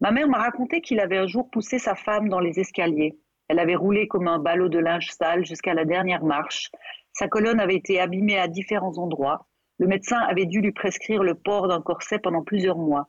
Ma 0.00 0.12
mère 0.12 0.28
m'a 0.28 0.38
raconté 0.38 0.80
qu'il 0.80 1.00
avait 1.00 1.18
un 1.18 1.26
jour 1.26 1.50
poussé 1.50 1.78
sa 1.78 1.96
femme 1.96 2.28
dans 2.28 2.38
les 2.38 2.60
escaliers. 2.60 3.18
Elle 3.48 3.58
avait 3.58 3.74
roulé 3.74 4.06
comme 4.06 4.28
un 4.28 4.38
ballot 4.38 4.68
de 4.68 4.78
linge 4.78 5.10
sale 5.10 5.44
jusqu'à 5.44 5.74
la 5.74 5.84
dernière 5.84 6.22
marche. 6.22 6.70
Sa 7.12 7.26
colonne 7.26 7.58
avait 7.58 7.74
été 7.74 7.98
abîmée 7.98 8.38
à 8.38 8.46
différents 8.46 8.96
endroits. 8.98 9.46
Le 9.78 9.88
médecin 9.88 10.18
avait 10.18 10.46
dû 10.46 10.60
lui 10.60 10.72
prescrire 10.72 11.24
le 11.24 11.34
port 11.34 11.66
d'un 11.66 11.80
corset 11.80 12.20
pendant 12.20 12.44
plusieurs 12.44 12.78
mois. 12.78 13.08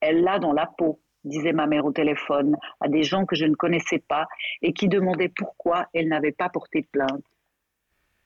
Elle 0.00 0.22
l'a 0.22 0.38
dans 0.38 0.52
la 0.52 0.66
peau, 0.66 1.00
disait 1.24 1.52
ma 1.52 1.66
mère 1.66 1.86
au 1.86 1.92
téléphone 1.92 2.56
à 2.80 2.88
des 2.88 3.04
gens 3.04 3.24
que 3.24 3.36
je 3.36 3.46
ne 3.46 3.54
connaissais 3.54 4.00
pas 4.00 4.26
et 4.60 4.74
qui 4.74 4.88
demandaient 4.88 5.32
pourquoi 5.34 5.86
elle 5.94 6.08
n'avait 6.08 6.32
pas 6.32 6.50
porté 6.50 6.82
plainte. 6.82 7.24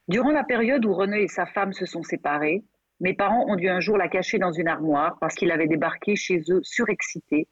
Durant 0.09 0.31
la 0.31 0.45
période 0.45 0.85
où 0.85 0.95
René 0.95 1.23
et 1.23 1.29
sa 1.29 1.47
femme 1.47 1.73
se 1.73 1.87
sont 1.87 2.03
séparés, 2.03 2.65
mes 3.01 3.15
parents 3.15 3.45
ont 3.49 3.57
dû 3.57 3.69
un 3.69 3.81
jour 3.81 3.97
la 3.97 4.09
cacher 4.09 4.39
dans 4.39 4.53
une 4.53 4.69
armoire 4.69 5.19
parce 5.21 5.35
qu'il 5.35 5.53
avait 5.53 5.67
débarqué 5.67 6.17
chez 6.17 6.41
eux 6.49 6.61
surexcité, 6.63 7.47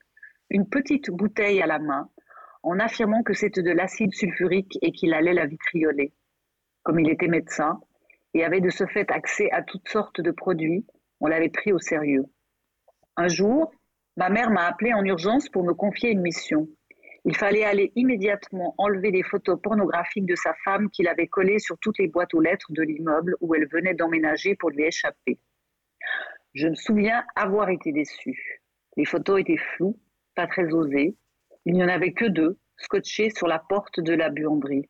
une 0.50 0.68
petite 0.68 1.11
bouteille 1.11 1.62
à 1.62 1.66
la 1.66 1.78
main, 1.78 2.11
en 2.62 2.78
affirmant 2.78 3.22
que 3.22 3.35
c'était 3.35 3.62
de 3.62 3.70
l'acide 3.70 4.14
sulfurique 4.14 4.78
et 4.83 4.92
qu'il 4.92 5.14
allait 5.14 5.35
la 5.35 5.46
vitrioler. 5.46 6.12
Comme 6.83 6.98
il 7.00 7.11
était 7.11 7.28
médecin 7.28 7.80
et 8.33 8.44
avait 8.44 8.61
de 8.61 8.70
ce 8.70 8.87
fait 8.87 9.11
accès 9.11 9.50
à 9.52 9.62
toutes 9.62 9.88
sortes 9.88 10.20
de 10.20 10.30
produits, 10.30 10.87
on 11.20 11.26
l'avait 11.26 11.50
pris 11.50 11.72
au 11.72 11.78
sérieux. 11.78 12.24
Un 13.16 13.28
jour, 13.28 13.72
ma 14.16 14.28
mère 14.28 14.50
m'a 14.50 14.66
appelé 14.66 14.92
en 14.92 15.04
urgence 15.04 15.48
pour 15.48 15.64
me 15.64 15.74
confier 15.74 16.11
une 16.11 16.22
mission. 16.22 16.68
Il 17.26 17.37
fallait 17.37 17.64
aller 17.64 17.92
immédiatement 17.96 18.74
enlever 18.76 19.11
les 19.11 19.22
photos 19.22 19.59
pornographiques 19.62 20.26
de 20.26 20.35
sa 20.35 20.52
femme 20.64 20.90
qu'il 20.90 21.09
avait 21.09 21.26
collées 21.26 21.59
sur 21.59 21.78
toutes 21.78 21.98
les 21.98 22.09
boîtes 22.09 22.35
aux 22.35 22.40
lettres 22.40 22.70
de 22.70 22.83
l'immeuble 22.83 23.37
où 23.40 23.54
elle 23.54 23.68
venait 23.68 23.94
d'emménager 23.94 24.57
pour 24.57 24.70
lui 24.70 24.85
échapper. 24.85 25.38
Je 26.52 26.68
me 26.68 26.74
souviens 26.74 27.24
avoir 27.35 27.70
été 27.70 27.92
déçue. 27.92 28.62
Les 28.96 29.04
photos 29.04 29.40
étaient 29.40 29.57
floues, 29.57 29.98
pas 30.35 30.47
très 30.47 30.73
osées. 30.73 31.16
Il 31.64 31.75
n'y 31.75 31.85
en 31.85 31.88
avait 31.88 32.12
que 32.12 32.27
deux, 32.27 32.59
scotchées 32.77 33.31
sur 33.31 33.47
la 33.47 33.59
porte 33.59 34.01
de 34.01 34.14
la 34.14 34.31
buanderie. 34.31 34.88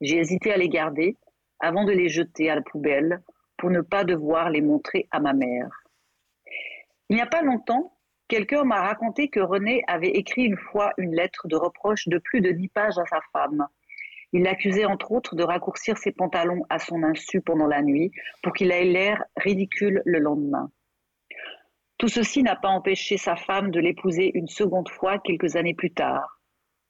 J'ai 0.00 0.18
hésité 0.18 0.52
à 0.52 0.56
les 0.56 0.68
garder 0.68 1.16
avant 1.60 1.84
de 1.84 1.92
les 1.92 2.08
jeter 2.08 2.50
à 2.50 2.56
la 2.56 2.62
poubelle 2.62 3.22
pour 3.56 3.70
ne 3.70 3.80
pas 3.80 4.04
devoir 4.04 4.50
les 4.50 4.60
montrer 4.60 5.08
à 5.10 5.20
ma 5.20 5.32
mère. 5.32 5.70
Il 7.08 7.16
n'y 7.16 7.22
a 7.22 7.26
pas 7.26 7.42
longtemps, 7.42 7.94
Quelqu'un 8.26 8.64
m'a 8.64 8.80
raconté 8.80 9.28
que 9.28 9.40
René 9.40 9.84
avait 9.86 10.08
écrit 10.08 10.44
une 10.44 10.56
fois 10.56 10.92
une 10.96 11.14
lettre 11.14 11.46
de 11.46 11.56
reproche 11.56 12.08
de 12.08 12.18
plus 12.18 12.40
de 12.40 12.52
dix 12.52 12.68
pages 12.68 12.98
à 12.98 13.04
sa 13.04 13.20
femme. 13.32 13.66
Il 14.32 14.42
l'accusait 14.42 14.86
entre 14.86 15.12
autres 15.12 15.36
de 15.36 15.44
raccourcir 15.44 15.98
ses 15.98 16.10
pantalons 16.10 16.62
à 16.70 16.78
son 16.78 17.02
insu 17.02 17.42
pendant 17.42 17.66
la 17.66 17.82
nuit 17.82 18.12
pour 18.42 18.54
qu'il 18.54 18.72
ait 18.72 18.84
l'air 18.84 19.22
ridicule 19.36 20.02
le 20.06 20.18
lendemain. 20.18 20.70
Tout 21.96 22.08
ceci 22.08 22.42
n'a 22.42 22.56
pas 22.56 22.68
empêché 22.68 23.16
sa 23.16 23.36
femme 23.36 23.70
de 23.70 23.78
l'épouser 23.78 24.32
une 24.34 24.48
seconde 24.48 24.88
fois 24.88 25.18
quelques 25.18 25.54
années 25.54 25.74
plus 25.74 25.92
tard, 25.92 26.40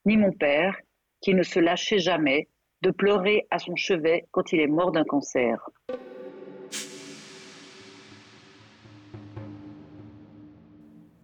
ni 0.06 0.16
mon 0.16 0.32
père, 0.32 0.76
qui 1.20 1.34
ne 1.34 1.42
se 1.42 1.60
lâchait 1.60 1.98
jamais, 1.98 2.48
de 2.80 2.90
pleurer 2.90 3.46
à 3.50 3.58
son 3.58 3.76
chevet 3.76 4.26
quand 4.30 4.52
il 4.52 4.60
est 4.60 4.66
mort 4.66 4.92
d'un 4.92 5.04
cancer. 5.04 5.58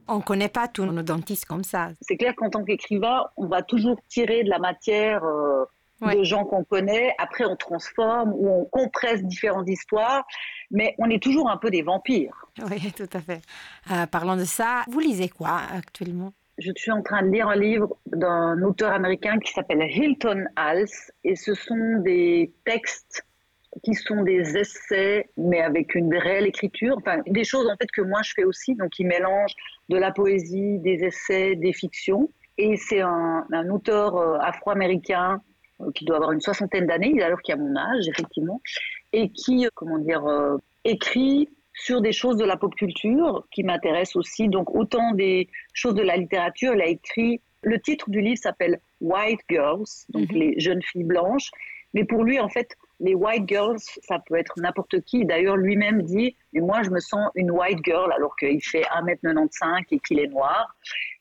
On 0.09 0.17
ne 0.17 0.23
connaît 0.23 0.49
pas 0.49 0.69
tous 0.69 0.85
nos 0.85 1.03
dentistes 1.03 1.45
comme 1.45 1.63
ça. 1.63 1.91
C'est 2.01 2.17
clair 2.17 2.35
qu'en 2.37 2.51
tant 2.51 2.65
qu'écrivain, 2.65 3.25
on 3.37 3.47
va 3.47 3.63
toujours 3.63 3.97
tirer 4.09 4.43
de 4.43 4.51
la 4.51 4.59
matière 4.59 5.25
euh, 5.25 5.65
de 6.01 6.25
gens 6.25 6.45
qu'on 6.45 6.65
connaît. 6.65 7.15
Après, 7.19 7.45
on 7.45 7.57
transforme 7.57 8.33
ou 8.35 8.49
on 8.49 8.65
compresse 8.65 9.23
différentes 9.23 9.69
histoires, 9.69 10.27
mais 10.71 10.95
on 10.99 11.11
est 11.11 11.23
toujours 11.23 11.51
un 11.51 11.57
peu 11.57 11.71
des 11.71 11.83
vampires. 11.83 12.47
Oui, 12.71 12.93
tout 12.97 13.09
à 13.13 13.21
fait. 13.21 13.43
Euh, 13.91 14.07
parlant 14.07 14.37
de 14.37 14.45
ça, 14.45 14.85
vous 14.89 15.01
lisez 15.01 15.29
quoi 15.29 15.61
actuellement? 15.73 16.33
Je 16.59 16.73
suis 16.77 16.91
en 16.91 17.03
train 17.03 17.23
de 17.23 17.29
lire 17.29 17.49
un 17.49 17.57
livre 17.57 17.97
d'un 18.07 18.61
auteur 18.63 18.93
américain 18.93 19.39
qui 19.39 19.51
s'appelle 19.53 19.83
Hilton 19.91 20.45
Hals 20.57 20.91
et 21.25 21.35
ce 21.35 21.55
sont 21.55 22.01
des 22.01 22.53
textes 22.67 23.25
qui 23.83 23.95
sont 23.95 24.23
des 24.23 24.57
essais, 24.57 25.29
mais 25.37 25.61
avec 25.61 25.95
une 25.95 26.15
réelle 26.15 26.47
écriture, 26.47 26.97
enfin 26.99 27.23
des 27.27 27.45
choses 27.45 27.67
en 27.69 27.77
fait 27.77 27.91
que 27.91 28.03
moi 28.03 28.21
je 28.23 28.33
fais 28.35 28.45
aussi, 28.45 28.75
donc 28.75 28.91
qui 28.91 29.05
mélangent 29.05 29.55
de 29.89 29.97
la 29.97 30.11
poésie, 30.11 30.79
des 30.81 31.05
essais, 31.05 31.57
des 31.57 31.73
fictions. 31.73 32.29
Et 32.59 32.77
c'est 32.77 33.01
un, 33.01 33.71
auteur 33.71 34.17
euh, 34.17 34.37
afro-américain 34.41 35.41
euh, 35.41 35.50
qui 35.95 36.05
doit 36.05 36.17
avoir 36.17 36.33
une 36.33 36.41
soixantaine 36.41 36.87
d'années, 36.87 37.23
alors 37.23 37.41
qu'il 37.41 37.55
a 37.55 37.57
mon 37.57 37.77
âge 37.77 38.09
effectivement, 38.09 38.61
et 39.13 39.31
qui, 39.31 39.67
euh, 39.67 39.71
comment 39.75 39.99
dire, 39.99 40.25
écrit 40.85 41.49
sur 41.75 42.01
des 42.01 42.13
choses 42.13 42.37
de 42.37 42.45
la 42.45 42.57
pop 42.57 42.75
culture 42.75 43.47
qui 43.51 43.63
m'intéressent 43.63 44.17
aussi. 44.17 44.49
Donc 44.49 44.75
autant 44.75 45.13
des 45.13 45.49
choses 45.73 45.95
de 45.95 46.03
la 46.03 46.17
littérature, 46.17 46.75
il 46.75 46.83
a 46.83 46.87
écrit. 46.87 47.41
Le 47.63 47.79
titre 47.79 48.09
du 48.09 48.23
livre 48.23 48.41
s'appelle 48.41 48.81
White 49.03 49.41
Girls, 49.51 49.85
donc 50.09 50.31
mhm. 50.33 50.39
les 50.39 50.61
jeunes 50.61 50.83
filles 50.83 51.05
blanches. 51.05 51.51
Mais 51.93 52.05
pour 52.05 52.25
lui, 52.25 52.39
en 52.41 52.49
fait, 52.49 52.77
les 53.01 53.15
white 53.15 53.49
girls, 53.49 53.79
ça 53.79 54.19
peut 54.25 54.37
être 54.37 54.55
n'importe 54.59 55.01
qui. 55.01 55.25
D'ailleurs, 55.25 55.57
lui-même 55.57 56.03
dit, 56.03 56.37
mais 56.53 56.61
moi, 56.61 56.83
je 56.83 56.91
me 56.91 57.01
sens 57.01 57.31
une 57.35 57.51
white 57.51 57.81
girl 57.85 58.13
alors 58.13 58.37
qu'il 58.37 58.63
fait 58.63 58.83
1m95 58.83 59.85
et 59.91 59.99
qu'il 59.99 60.21
est 60.21 60.29
noir. 60.29 60.77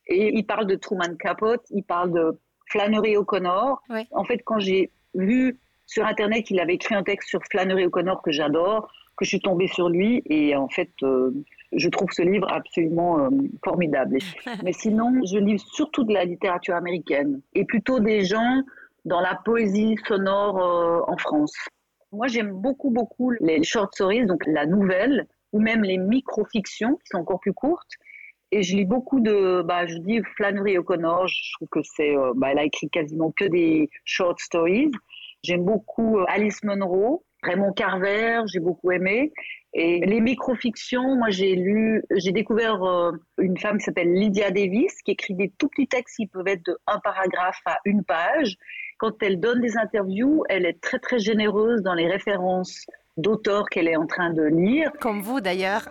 Et 0.08 0.36
il 0.36 0.46
parle 0.46 0.68
de 0.68 0.76
Truman 0.76 1.16
Capote, 1.18 1.66
il 1.72 1.84
parle 1.84 2.12
de 2.12 2.40
Flannery 2.70 3.18
O'Connor. 3.18 3.82
En 4.12 4.24
fait, 4.24 4.40
quand 4.46 4.60
j'ai 4.60 4.92
vu 5.16 5.60
sur 5.86 6.06
Internet 6.06 6.46
qu'il 6.46 6.60
avait 6.60 6.76
écrit 6.76 6.96
un 6.96 7.04
texte 7.04 7.30
sur 7.30 7.42
Flannery 7.52 7.86
O'Connor 7.86 8.22
que 8.22 8.32
j'adore, 8.32 8.92
que 9.18 9.26
je 9.26 9.30
suis 9.30 9.42
tombée 9.42 9.68
sur 9.68 9.90
lui, 9.90 10.22
et 10.28 10.56
en 10.56 10.70
fait, 10.70 10.92
euh, 11.04 11.32
je 11.74 11.90
trouve 11.90 12.10
ce 12.12 12.22
livre 12.22 12.48
absolument 12.52 13.20
euh, 13.20 13.30
formidable. 13.64 14.20
Mais 14.64 14.72
sinon, 14.72 15.20
je 15.26 15.38
lis 15.38 15.60
surtout 15.74 16.04
de 16.04 16.14
la 16.14 16.24
littérature 16.24 16.76
américaine, 16.76 17.42
et 17.54 17.66
plutôt 17.66 18.00
des 18.00 18.24
gens 18.24 18.62
dans 19.06 19.20
la 19.20 19.36
poésie 19.44 19.96
sonore 20.08 20.62
euh, 20.62 21.02
en 21.12 21.18
France. 21.18 21.54
Moi, 22.12 22.28
j'aime 22.28 22.52
beaucoup, 22.52 22.92
beaucoup 22.92 23.32
les 23.32 23.64
short 23.64 23.94
stories, 23.94 24.26
donc 24.26 24.44
la 24.48 24.66
nouvelle, 24.66 25.28
ou 25.52 25.60
même 25.60 25.84
les 25.84 25.98
micro-fictions, 25.98 26.96
qui 26.96 27.08
sont 27.12 27.18
encore 27.18 27.40
plus 27.40 27.54
courtes. 27.54 27.92
Et 28.52 28.64
je 28.64 28.76
lis 28.76 28.86
beaucoup 28.86 29.20
de, 29.20 29.62
bah, 29.62 29.86
je 29.86 29.98
dis 29.98 30.22
Flannery 30.36 30.78
O'Connor, 30.78 31.28
je 31.28 31.54
trouve 31.54 31.68
que 31.70 31.80
c'est, 31.84 32.16
euh, 32.16 32.34
bah, 32.36 32.50
elle 32.52 32.60
a 32.60 32.64
écrit 32.64 32.90
quasiment 32.90 33.32
que 33.32 33.46
des 33.46 33.90
short 34.06 34.40
stories. 34.40 34.92
J'aime 35.44 35.64
beaucoup 35.64 36.20
euh, 36.20 36.26
Alice 36.28 36.64
Munro, 36.64 37.24
Raymond 37.44 37.74
Carver, 37.74 38.42
j'ai 38.48 38.60
beaucoup 38.60 38.92
aimé. 38.92 39.32
Et 39.74 40.00
les 40.00 40.20
micro-fictions, 40.20 41.16
moi 41.16 41.30
j'ai 41.30 41.56
lu, 41.56 42.04
j'ai 42.16 42.32
découvert 42.32 42.82
une 43.38 43.56
femme 43.60 43.78
qui 43.78 43.84
s'appelle 43.84 44.12
Lydia 44.12 44.50
Davis, 44.50 44.94
qui 45.04 45.12
écrit 45.12 45.36
des 45.36 45.54
tout 45.60 45.68
petits 45.68 45.88
textes 45.88 46.16
qui 46.16 46.26
peuvent 46.26 46.48
être 46.48 46.66
de 46.66 46.78
un 46.88 47.00
paragraphe 47.00 47.62
à 47.68 47.78
une 47.86 48.04
page 48.04 48.58
quand 49.00 49.24
elle 49.24 49.40
donne 49.40 49.62
des 49.62 49.78
interviews, 49.78 50.44
elle 50.50 50.66
est 50.66 50.80
très 50.82 51.00
très 51.00 51.20
généreuse 51.20 51.82
dans 51.82 51.94
les 51.94 52.08
références 52.08 52.86
d'auteurs 53.18 53.68
qu'elle 53.70 53.88
est 53.88 53.96
en 53.96 54.06
train 54.06 54.32
de 54.32 54.44
lire. 54.44 54.92
Comme 55.00 55.22
vous 55.22 55.42
d'ailleurs. 55.42 55.90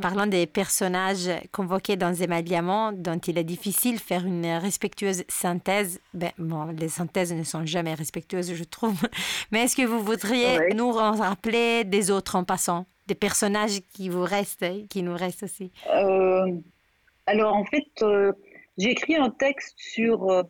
Parlant 0.00 0.26
des 0.26 0.46
personnages 0.46 1.30
convoqués 1.52 1.96
dans 1.96 2.12
Emma 2.12 2.42
Diamant, 2.42 2.92
dont 2.92 3.18
il 3.18 3.38
est 3.38 3.44
difficile 3.44 3.96
de 3.96 4.00
faire 4.00 4.26
une 4.26 4.46
respectueuse 4.46 5.24
synthèse, 5.28 6.00
ben, 6.12 6.30
bon, 6.38 6.66
les 6.78 6.88
synthèses 6.88 7.32
ne 7.32 7.42
sont 7.42 7.64
jamais 7.64 7.94
respectueuses, 7.94 8.54
je 8.54 8.64
trouve. 8.64 9.00
Mais 9.52 9.62
est-ce 9.62 9.76
que 9.76 9.86
vous 9.86 10.00
voudriez 10.00 10.74
nous 10.74 10.92
rappeler 10.92 11.84
des 11.84 12.10
autres 12.10 12.36
en 12.36 12.44
passant, 12.44 12.84
des 13.06 13.14
personnages 13.14 13.80
qui 13.94 14.08
vous 14.08 14.22
restent, 14.22 14.66
qui 14.88 15.02
nous 15.02 15.14
restent 15.14 15.44
aussi? 15.44 15.72
Euh, 15.94 16.52
Alors 17.26 17.54
en 17.54 17.64
fait, 17.64 17.86
euh, 18.02 18.32
j'ai 18.76 18.90
écrit 18.90 19.16
un 19.16 19.30
texte 19.30 19.74
sur 19.78 20.30
euh, 20.30 20.42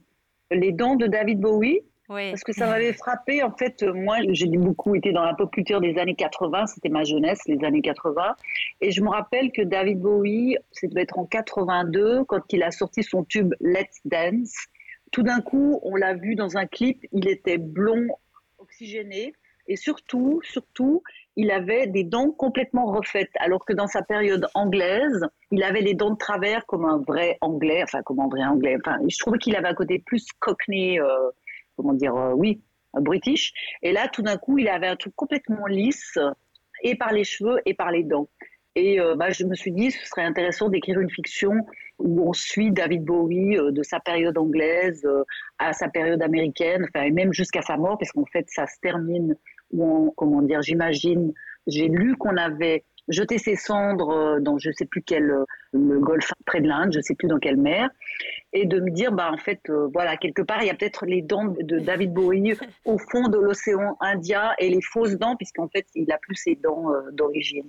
les 0.50 0.72
dents 0.72 0.96
de 0.96 1.06
David 1.06 1.38
Bowie. 1.40 1.80
Parce 2.08 2.44
que 2.44 2.52
ça 2.52 2.66
m'avait 2.66 2.92
frappé. 2.92 3.42
En 3.42 3.50
fait, 3.50 3.82
moi, 3.82 4.18
j'ai 4.28 4.46
beaucoup 4.46 4.94
été 4.94 5.12
dans 5.12 5.22
la 5.22 5.34
pop 5.34 5.50
culture 5.50 5.80
des 5.80 5.98
années 5.98 6.14
80. 6.14 6.66
C'était 6.66 6.88
ma 6.88 7.04
jeunesse, 7.04 7.40
les 7.46 7.64
années 7.64 7.82
80. 7.82 8.36
Et 8.80 8.90
je 8.90 9.02
me 9.02 9.08
rappelle 9.08 9.50
que 9.50 9.62
David 9.62 10.00
Bowie, 10.00 10.56
ça 10.70 10.86
devait 10.86 11.02
être 11.02 11.18
en 11.18 11.26
82, 11.26 12.24
quand 12.24 12.52
il 12.52 12.62
a 12.62 12.70
sorti 12.70 13.02
son 13.02 13.24
tube 13.24 13.54
Let's 13.60 14.00
Dance. 14.04 14.54
Tout 15.10 15.22
d'un 15.22 15.40
coup, 15.40 15.80
on 15.82 15.96
l'a 15.96 16.14
vu 16.14 16.34
dans 16.36 16.56
un 16.56 16.66
clip. 16.66 17.04
Il 17.12 17.28
était 17.28 17.58
blond, 17.58 18.06
oxygéné. 18.58 19.32
Et 19.68 19.74
surtout, 19.74 20.40
surtout, 20.44 21.02
il 21.34 21.50
avait 21.50 21.88
des 21.88 22.04
dents 22.04 22.30
complètement 22.30 22.86
refaites, 22.86 23.32
alors 23.40 23.64
que 23.64 23.72
dans 23.72 23.88
sa 23.88 24.02
période 24.02 24.46
anglaise, 24.54 25.26
il 25.50 25.64
avait 25.64 25.80
les 25.80 25.94
dents 25.94 26.10
de 26.10 26.16
travers 26.16 26.64
comme 26.66 26.84
un 26.84 26.98
vrai 26.98 27.36
anglais, 27.40 27.82
enfin 27.82 28.00
comme 28.02 28.20
un 28.20 28.28
vrai 28.28 28.44
anglais. 28.44 28.76
Enfin, 28.78 28.98
je 29.08 29.18
trouvais 29.18 29.38
qu'il 29.38 29.56
avait 29.56 29.66
un 29.66 29.74
côté 29.74 29.98
plus 29.98 30.24
cockney. 30.38 31.00
Euh, 31.00 31.30
comment 31.76 31.92
dire, 31.92 32.14
euh, 32.16 32.32
oui, 32.32 32.60
british. 32.94 33.52
Et 33.82 33.92
là, 33.92 34.08
tout 34.08 34.22
d'un 34.22 34.36
coup, 34.36 34.58
il 34.58 34.68
avait 34.68 34.86
un 34.86 34.96
truc 34.96 35.14
complètement 35.14 35.66
lisse, 35.66 36.18
et 36.82 36.94
par 36.94 37.12
les 37.12 37.24
cheveux 37.24 37.60
et 37.64 37.74
par 37.74 37.90
les 37.90 38.04
dents. 38.04 38.28
Et 38.74 39.00
euh, 39.00 39.14
bah, 39.16 39.30
je 39.30 39.44
me 39.44 39.54
suis 39.54 39.72
dit, 39.72 39.90
ce 39.90 40.06
serait 40.06 40.24
intéressant 40.24 40.68
d'écrire 40.68 41.00
une 41.00 41.10
fiction 41.10 41.52
où 41.98 42.28
on 42.28 42.34
suit 42.34 42.70
David 42.70 43.04
Bowie 43.04 43.56
euh, 43.56 43.70
de 43.70 43.82
sa 43.82 44.00
période 44.00 44.36
anglaise 44.36 45.08
à 45.58 45.72
sa 45.72 45.88
période 45.88 46.22
américaine, 46.22 46.86
et 46.94 47.10
même 47.10 47.32
jusqu'à 47.32 47.62
sa 47.62 47.76
mort, 47.76 47.98
parce 47.98 48.12
qu'en 48.12 48.26
fait, 48.26 48.46
ça 48.48 48.66
se 48.66 48.78
termine, 48.80 49.36
où 49.72 50.12
comment 50.16 50.42
dire, 50.42 50.62
j'imagine, 50.62 51.32
j'ai 51.66 51.88
lu 51.88 52.16
qu'on 52.16 52.36
avait 52.36 52.84
jeter 53.08 53.38
ses 53.38 53.56
cendres 53.56 54.10
euh, 54.10 54.40
dans 54.40 54.58
je 54.58 54.70
sais 54.70 54.86
plus 54.86 55.02
quel 55.02 55.30
euh, 55.30 55.44
le 55.72 55.98
golfe 55.98 56.32
près 56.44 56.60
de 56.60 56.68
l'Inde, 56.68 56.92
je 56.92 57.00
sais 57.00 57.14
plus 57.14 57.28
dans 57.28 57.38
quelle 57.38 57.56
mer, 57.56 57.88
et 58.52 58.66
de 58.66 58.80
me 58.80 58.90
dire 58.90 59.12
bah 59.12 59.30
en 59.32 59.38
fait 59.38 59.60
euh, 59.68 59.88
voilà 59.92 60.16
quelque 60.16 60.42
part 60.42 60.62
il 60.62 60.66
y 60.66 60.70
a 60.70 60.74
peut-être 60.74 61.06
les 61.06 61.22
dents 61.22 61.46
de 61.46 61.78
David 61.78 62.12
Bowie 62.12 62.54
au 62.84 62.98
fond 62.98 63.28
de 63.28 63.38
l'océan 63.38 63.96
Indien 64.00 64.52
et 64.58 64.68
les 64.68 64.82
fausses 64.82 65.16
dents 65.16 65.36
puisqu'en 65.36 65.68
fait 65.68 65.86
il 65.94 66.10
a 66.10 66.18
plus 66.18 66.36
ses 66.36 66.54
dents 66.56 66.86
d'origine. 67.12 67.68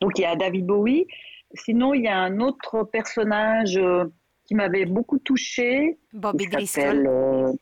Donc 0.00 0.18
il 0.18 0.22
y 0.22 0.26
a 0.26 0.36
David 0.36 0.66
Bowie. 0.66 1.06
Sinon 1.54 1.94
il 1.94 2.04
y 2.04 2.08
a 2.08 2.18
un 2.18 2.40
autre 2.40 2.84
personnage 2.84 3.80
qui 4.46 4.54
m'avait 4.54 4.86
beaucoup 4.86 5.18
touché. 5.18 5.98
Bobby 6.12 6.48
Driscoll. 6.48 7.08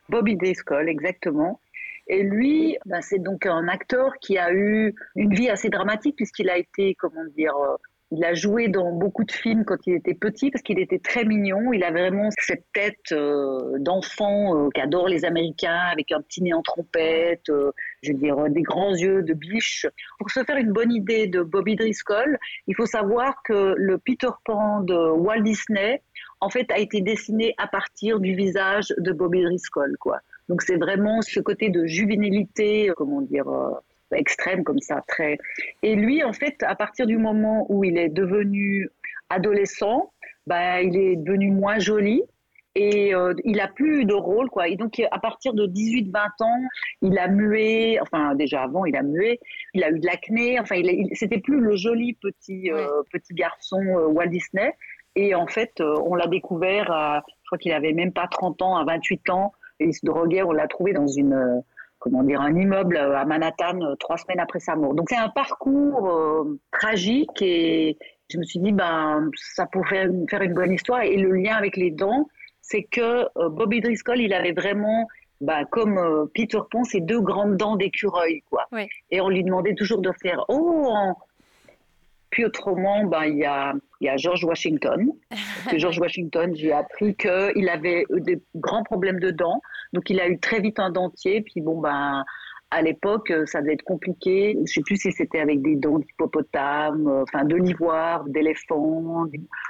Bobby 0.09 0.35
Driscoll, 0.37 0.87
exactement. 0.87 1.59
Et 2.07 2.23
lui, 2.23 2.77
ben, 2.85 3.01
c'est 3.01 3.19
donc 3.19 3.45
un 3.45 3.67
acteur 3.67 4.13
qui 4.21 4.37
a 4.37 4.51
eu 4.53 4.95
une 5.15 5.33
vie 5.33 5.49
assez 5.49 5.69
dramatique 5.69 6.15
puisqu'il 6.15 6.49
a 6.49 6.57
été, 6.57 6.95
comment 6.95 7.25
dire, 7.35 7.55
euh, 7.55 7.75
il 8.11 8.23
a 8.23 8.33
joué 8.33 8.69
dans 8.69 8.93
beaucoup 8.93 9.25
de 9.25 9.31
films 9.33 9.65
quand 9.65 9.85
il 9.85 9.95
était 9.95 10.13
petit 10.13 10.49
parce 10.49 10.61
qu'il 10.61 10.79
était 10.79 10.99
très 10.99 11.25
mignon. 11.25 11.73
Il 11.73 11.83
a 11.83 11.91
vraiment 11.91 12.29
cette 12.39 12.63
tête 12.73 13.11
euh, 13.11 13.77
d'enfant 13.79 14.55
euh, 14.55 14.69
qu'adore 14.73 15.09
les 15.09 15.25
Américains 15.25 15.89
avec 15.91 16.13
un 16.13 16.21
petit 16.21 16.41
nez 16.41 16.53
en 16.53 16.61
trompette, 16.61 17.51
je 18.01 18.11
veux 18.13 18.17
dire 18.17 18.37
des 18.49 18.61
grands 18.61 18.95
yeux 18.95 19.23
de 19.23 19.33
biche. 19.33 19.85
Pour 20.19 20.29
se 20.29 20.41
faire 20.45 20.55
une 20.55 20.71
bonne 20.71 20.93
idée 20.93 21.27
de 21.27 21.41
Bobby 21.41 21.75
Driscoll, 21.75 22.37
il 22.67 22.75
faut 22.75 22.85
savoir 22.85 23.43
que 23.43 23.75
le 23.75 23.97
Peter 23.97 24.29
Pan 24.45 24.79
de 24.79 24.95
Walt 24.95 25.41
Disney, 25.41 26.01
en 26.39 26.49
fait, 26.49 26.71
a 26.71 26.79
été 26.79 27.01
dessiné 27.01 27.55
à 27.57 27.67
partir 27.67 28.21
du 28.21 28.35
visage 28.35 28.93
de 28.97 29.11
Bobby 29.11 29.43
Driscoll, 29.43 29.97
quoi. 29.99 30.21
Donc 30.49 30.61
c'est 30.61 30.77
vraiment 30.77 31.21
ce 31.21 31.39
côté 31.39 31.69
de 31.69 31.85
juvénilité, 31.85 32.91
comment 32.95 33.21
dire, 33.21 33.47
euh, 33.49 33.71
extrême 34.15 34.63
comme 34.63 34.79
ça, 34.79 35.03
très. 35.07 35.37
Et 35.83 35.95
lui, 35.95 36.23
en 36.23 36.33
fait, 36.33 36.63
à 36.63 36.75
partir 36.75 37.05
du 37.05 37.17
moment 37.17 37.65
où 37.69 37.83
il 37.83 37.97
est 37.97 38.09
devenu 38.09 38.89
adolescent, 39.29 40.13
bah, 40.45 40.81
il 40.81 40.95
est 40.97 41.17
devenu 41.17 41.51
moins 41.51 41.79
joli 41.79 42.23
et 42.75 43.13
euh, 43.13 43.33
il 43.43 43.59
a 43.59 43.67
plus 43.67 44.05
de 44.05 44.13
rôle 44.13 44.49
quoi. 44.49 44.67
Et 44.67 44.75
donc 44.77 45.01
à 45.11 45.19
partir 45.19 45.53
de 45.53 45.65
18-20 45.65 46.27
ans, 46.41 46.61
il 47.01 47.17
a 47.17 47.27
mué, 47.27 47.99
enfin 48.01 48.35
déjà 48.35 48.63
avant 48.63 48.85
il 48.85 48.95
a 48.95 49.01
mué, 49.01 49.39
il 49.73 49.83
a 49.83 49.89
eu 49.89 49.99
de 49.99 50.05
l'acné, 50.05 50.59
enfin 50.59 50.75
il, 50.75 51.09
c'était 51.13 51.39
plus 51.39 51.59
le 51.59 51.75
joli 51.75 52.13
petit 52.13 52.71
euh, 52.71 53.01
petit 53.11 53.33
garçon 53.33 53.81
Walt 53.81 54.27
Disney. 54.27 54.73
Et 55.15 55.33
en 55.33 55.47
fait, 55.47 55.81
on 55.81 56.13
l'a 56.13 56.27
découvert, 56.27 56.91
à, 56.91 57.23
je 57.41 57.47
crois 57.47 57.57
qu'il 57.57 57.71
avait 57.71 57.93
même 57.93 58.13
pas 58.13 58.27
30 58.27 58.61
ans, 58.61 58.77
à 58.77 58.85
28 58.85 59.31
ans, 59.31 59.51
il 59.79 59.93
se 59.93 60.05
droguait, 60.05 60.43
on 60.43 60.51
l'a 60.51 60.67
trouvé 60.67 60.93
dans 60.93 61.07
une, 61.07 61.33
euh, 61.33 61.59
comment 61.99 62.23
dire, 62.23 62.41
un 62.41 62.55
immeuble 62.55 62.97
à 62.97 63.25
Manhattan 63.25 63.81
euh, 63.81 63.95
trois 63.95 64.17
semaines 64.17 64.39
après 64.39 64.59
sa 64.59 64.75
mort. 64.75 64.93
Donc 64.93 65.07
c'est 65.09 65.17
un 65.17 65.29
parcours 65.29 66.09
euh, 66.09 66.59
tragique 66.71 67.41
et 67.41 67.97
je 68.29 68.37
me 68.37 68.43
suis 68.43 68.59
dit, 68.59 68.71
ben, 68.71 69.29
ça 69.35 69.65
pourrait 69.65 70.09
faire 70.29 70.41
une 70.41 70.53
bonne 70.53 70.73
histoire. 70.73 71.01
Et 71.01 71.17
le 71.17 71.31
lien 71.31 71.55
avec 71.55 71.77
les 71.77 71.91
dents, 71.91 72.27
c'est 72.61 72.83
que 72.83 73.25
Bobby 73.49 73.79
Driscoll, 73.79 74.19
il 74.19 74.33
avait 74.33 74.51
vraiment, 74.51 75.07
ben, 75.39 75.63
comme 75.71 76.27
Peter 76.33 76.59
Pan, 76.69 76.83
ses 76.83 76.99
deux 76.99 77.21
grandes 77.21 77.55
dents 77.55 77.77
d'écureuil, 77.77 78.41
quoi. 78.49 78.65
Et 79.11 79.21
on 79.21 79.29
lui 79.29 79.45
demandait 79.45 79.75
toujours 79.75 80.01
de 80.01 80.11
faire, 80.21 80.43
oh, 80.49 81.13
puis 82.29 82.45
autrement, 82.45 83.05
ben, 83.05 83.25
il 83.25 83.37
y, 83.37 83.45
a, 83.45 83.73
y 84.01 84.09
a 84.09 84.17
George 84.17 84.43
Washington. 84.43 85.11
que 85.69 85.77
George 85.79 85.99
Washington, 85.99 86.53
j'ai 86.55 86.71
appris 86.71 87.15
qu'il 87.15 87.69
avait 87.69 88.05
des 88.09 88.41
grands 88.55 88.83
problèmes 88.83 89.19
de 89.19 89.31
dents. 89.31 89.61
Donc 89.93 90.09
il 90.09 90.19
a 90.19 90.27
eu 90.27 90.39
très 90.39 90.59
vite 90.59 90.79
un 90.79 90.89
dentier. 90.89 91.41
Puis 91.41 91.61
bon, 91.61 91.79
ben, 91.79 92.23
à 92.69 92.81
l'époque, 92.81 93.31
ça 93.45 93.61
devait 93.61 93.73
être 93.73 93.83
compliqué. 93.83 94.53
Je 94.55 94.59
ne 94.59 94.65
sais 94.65 94.81
plus 94.81 94.97
si 94.97 95.11
c'était 95.11 95.39
avec 95.39 95.61
des 95.61 95.75
dents 95.75 95.99
d'hippopotame, 95.99 97.07
euh, 97.07 97.23
enfin 97.23 97.45
de 97.45 97.55
l'ivoire, 97.55 98.25
d'éléphant. 98.25 99.25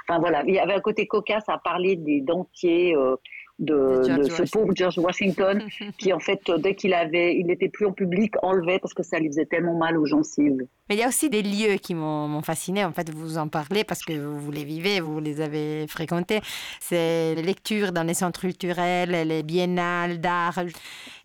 Enfin 0.08 0.18
voilà, 0.18 0.42
il 0.46 0.54
y 0.54 0.58
avait 0.58 0.74
un 0.74 0.80
côté 0.80 1.06
cocasse 1.06 1.48
à 1.48 1.58
parler 1.58 1.96
des 1.96 2.20
dentiers. 2.20 2.96
Euh, 2.96 3.16
de, 3.58 4.02
ce 4.04 4.48
pauvre 4.50 4.72
George 4.74 4.98
Washington 4.98 5.64
qui 5.98 6.12
en 6.12 6.20
fait 6.20 6.40
dès 6.58 6.74
qu'il 6.74 6.94
avait 6.94 7.34
il 7.36 7.46
n'était 7.46 7.68
plus 7.68 7.86
en 7.86 7.92
public 7.92 8.34
enlevait 8.42 8.78
parce 8.78 8.94
que 8.94 9.02
ça 9.02 9.18
lui 9.18 9.28
faisait 9.28 9.46
tellement 9.46 9.76
mal 9.76 9.98
aux 9.98 10.06
gencives. 10.06 10.66
Mais 10.88 10.94
il 10.94 10.98
y 10.98 11.02
a 11.02 11.08
aussi 11.08 11.28
des 11.28 11.42
lieux 11.42 11.76
qui 11.76 11.94
m'ont 11.94 12.40
fasciné. 12.42 12.84
En 12.84 12.92
fait 12.92 13.10
vous 13.10 13.36
en 13.36 13.48
parlez 13.48 13.82
parce 13.84 14.04
que 14.04 14.12
vous 14.12 14.50
les 14.52 14.64
vivez 14.64 15.00
vous 15.00 15.18
les 15.18 15.40
avez 15.40 15.86
fréquentés. 15.88 16.40
C'est 16.80 17.34
les 17.34 17.42
lectures 17.42 17.92
dans 17.92 18.04
les 18.04 18.14
centres 18.14 18.40
culturels 18.40 19.10
les 19.10 19.42
biennales 19.42 20.20
d'art. 20.20 20.60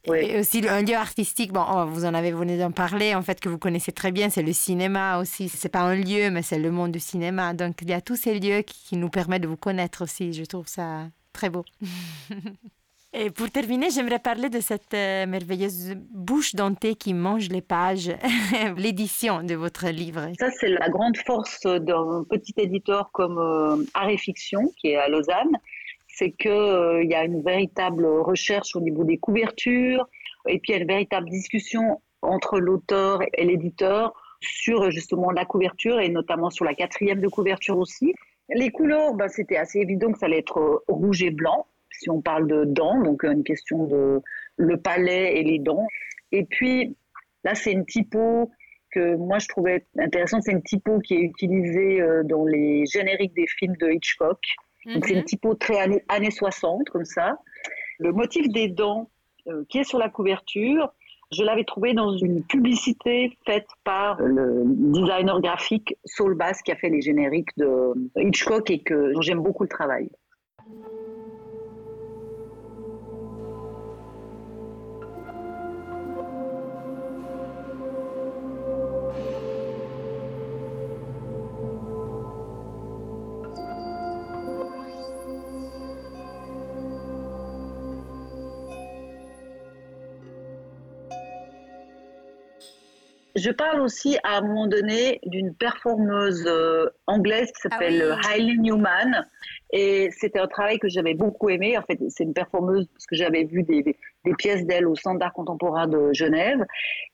Et 0.05 0.39
aussi 0.39 0.67
un 0.67 0.81
lieu 0.81 0.95
artistique. 0.95 1.53
Bon 1.53 1.63
oh, 1.71 1.85
vous 1.85 2.03
en 2.03 2.13
avez 2.15 2.31
venez 2.31 2.57
d'en 2.57 2.71
parler 2.71 3.13
en 3.13 3.21
fait 3.21 3.39
que 3.39 3.47
vous 3.47 3.59
connaissez 3.59 3.91
très 3.91 4.11
bien. 4.11 4.29
C'est 4.31 4.41
le 4.41 4.53
cinéma 4.53 5.19
aussi. 5.19 5.49
C'est 5.49 5.69
pas 5.69 5.81
un 5.81 5.95
lieu 5.95 6.31
mais 6.31 6.41
c'est 6.41 6.59
le 6.59 6.71
monde 6.71 6.91
du 6.91 6.99
cinéma. 6.99 7.53
Donc 7.53 7.75
il 7.83 7.89
y 7.89 7.93
a 7.93 8.01
tous 8.01 8.15
ces 8.15 8.39
lieux 8.39 8.63
qui 8.63 8.97
nous 8.97 9.09
permettent 9.09 9.43
de 9.43 9.47
vous 9.47 9.55
connaître 9.55 10.03
aussi. 10.03 10.33
Je 10.33 10.45
trouve 10.45 10.67
ça 10.67 11.07
Très 11.33 11.49
beau. 11.49 11.65
Et 13.15 13.29
pour 13.29 13.51
terminer, 13.51 13.91
j'aimerais 13.91 14.17
parler 14.17 14.49
de 14.49 14.59
cette 14.59 14.95
euh, 14.95 15.27
merveilleuse 15.27 15.93
bouche 16.11 16.55
dentée 16.55 16.95
qui 16.95 17.13
mange 17.13 17.47
les 17.49 17.61
pages, 17.61 18.11
l'édition 18.77 19.43
de 19.43 19.53
votre 19.53 19.87
livre. 19.89 20.31
Ça, 20.39 20.49
c'est 20.49 20.69
la 20.69 20.89
grande 20.89 21.15
force 21.17 21.61
d'un 21.61 22.25
petit 22.27 22.55
éditeur 22.57 23.11
comme 23.11 23.37
euh, 23.37 24.17
Fiction, 24.17 24.71
qui 24.77 24.87
est 24.89 24.95
à 24.95 25.09
Lausanne. 25.09 25.55
C'est 26.07 26.31
qu'il 26.31 26.49
euh, 26.49 27.03
y 27.03 27.13
a 27.13 27.23
une 27.23 27.43
véritable 27.43 28.03
recherche 28.03 28.75
au 28.75 28.81
niveau 28.81 29.03
des 29.03 29.19
couvertures, 29.19 30.07
et 30.47 30.57
puis 30.57 30.71
il 30.71 30.75
y 30.77 30.79
a 30.79 30.81
une 30.81 30.87
véritable 30.87 31.29
discussion 31.29 32.01
entre 32.23 32.59
l'auteur 32.59 33.19
et 33.33 33.45
l'éditeur 33.45 34.13
sur 34.41 34.89
justement 34.89 35.29
la 35.29 35.45
couverture, 35.45 35.99
et 35.99 36.09
notamment 36.09 36.49
sur 36.49 36.65
la 36.65 36.73
quatrième 36.73 37.21
de 37.21 37.27
couverture 37.27 37.77
aussi. 37.77 38.15
Les 38.53 38.69
couleurs, 38.71 39.13
bah, 39.13 39.29
c'était 39.29 39.57
assez 39.57 39.79
évident 39.79 40.11
que 40.11 40.19
ça 40.19 40.27
allait 40.27 40.39
être 40.39 40.59
euh, 40.59 40.83
rouge 40.87 41.23
et 41.23 41.31
blanc, 41.31 41.67
si 41.91 42.09
on 42.09 42.21
parle 42.21 42.47
de 42.47 42.65
dents, 42.65 43.01
donc 43.01 43.23
euh, 43.23 43.31
une 43.31 43.43
question 43.43 43.85
de 43.85 44.21
le 44.57 44.77
palais 44.77 45.39
et 45.39 45.43
les 45.43 45.59
dents. 45.59 45.87
Et 46.31 46.45
puis, 46.45 46.95
là, 47.43 47.55
c'est 47.55 47.71
une 47.71 47.85
typo 47.85 48.51
que 48.91 49.15
moi 49.15 49.39
je 49.39 49.47
trouvais 49.47 49.85
intéressante. 49.97 50.43
C'est 50.43 50.51
une 50.51 50.63
typo 50.63 50.99
qui 50.99 51.15
est 51.15 51.21
utilisée 51.21 52.01
euh, 52.01 52.23
dans 52.23 52.45
les 52.45 52.85
génériques 52.85 53.33
des 53.33 53.47
films 53.47 53.75
de 53.77 53.89
Hitchcock. 53.89 54.39
Donc, 54.85 55.05
c'est 55.05 55.13
une 55.13 55.19
mhm. 55.19 55.25
typo 55.25 55.55
très 55.55 55.79
années, 55.79 56.03
années 56.09 56.31
60, 56.31 56.89
comme 56.89 57.05
ça. 57.05 57.39
Le 57.99 58.11
motif 58.11 58.49
des 58.49 58.67
dents 58.67 59.09
qui 59.69 59.79
est 59.79 59.83
sur 59.83 59.97
la 59.97 60.09
couverture, 60.09 60.93
je 61.35 61.43
l'avais 61.43 61.63
trouvé 61.63 61.93
dans 61.93 62.15
une 62.17 62.43
publicité 62.43 63.37
faite 63.45 63.67
par 63.83 64.21
le 64.21 64.63
designer 64.65 65.39
graphique 65.41 65.95
Saul 66.05 66.35
Bass 66.35 66.61
qui 66.61 66.71
a 66.71 66.75
fait 66.75 66.89
les 66.89 67.01
génériques 67.01 67.55
de 67.57 67.93
Hitchcock 68.17 68.69
et 68.71 68.79
que 68.79 69.13
j'aime 69.21 69.41
beaucoup 69.41 69.63
le 69.63 69.69
travail. 69.69 70.09
Je 93.43 93.51
parle 93.51 93.81
aussi 93.81 94.17
à 94.23 94.37
un 94.37 94.41
moment 94.41 94.67
donné 94.67 95.19
d'une 95.25 95.53
performeuse 95.53 96.45
euh, 96.47 96.89
anglaise 97.07 97.51
qui 97.51 97.61
ah 97.65 97.69
s'appelle 97.71 98.15
ah 98.23 98.35
Hailey 98.35 98.55
Newman. 98.55 99.27
Et 99.73 100.09
c'était 100.11 100.39
un 100.39 100.47
travail 100.47 100.79
que 100.79 100.87
j'avais 100.87 101.13
beaucoup 101.13 101.49
aimé. 101.49 101.77
En 101.77 101.81
fait, 101.81 101.99
c'est 102.07 102.23
une 102.23 102.33
performeuse 102.33 102.87
parce 102.93 103.05
que 103.05 103.17
j'avais 103.17 103.43
vu 103.43 103.63
des, 103.63 103.83
des 103.83 104.33
pièces 104.35 104.65
d'elle 104.65 104.87
au 104.87 104.95
Centre 104.95 105.19
d'art 105.19 105.33
contemporain 105.33 105.87
de 105.87 106.13
Genève. 106.13 106.63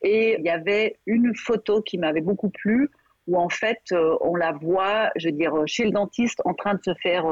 Et 0.04 0.36
il 0.38 0.46
y 0.46 0.52
avait 0.52 0.98
une 1.08 1.34
photo 1.34 1.82
qui 1.82 1.98
m'avait 1.98 2.22
beaucoup 2.22 2.50
plu 2.50 2.92
où 3.26 3.36
en 3.36 3.50
fait, 3.50 3.82
euh, 3.92 4.16
on 4.22 4.36
la 4.36 4.52
voit, 4.52 5.10
je 5.16 5.30
veux 5.30 5.36
dire, 5.36 5.54
chez 5.66 5.86
le 5.86 5.92
dentiste 5.92 6.42
en 6.46 6.54
train 6.54 6.76
de 6.76 6.84
se 6.84 6.94
faire 7.02 7.26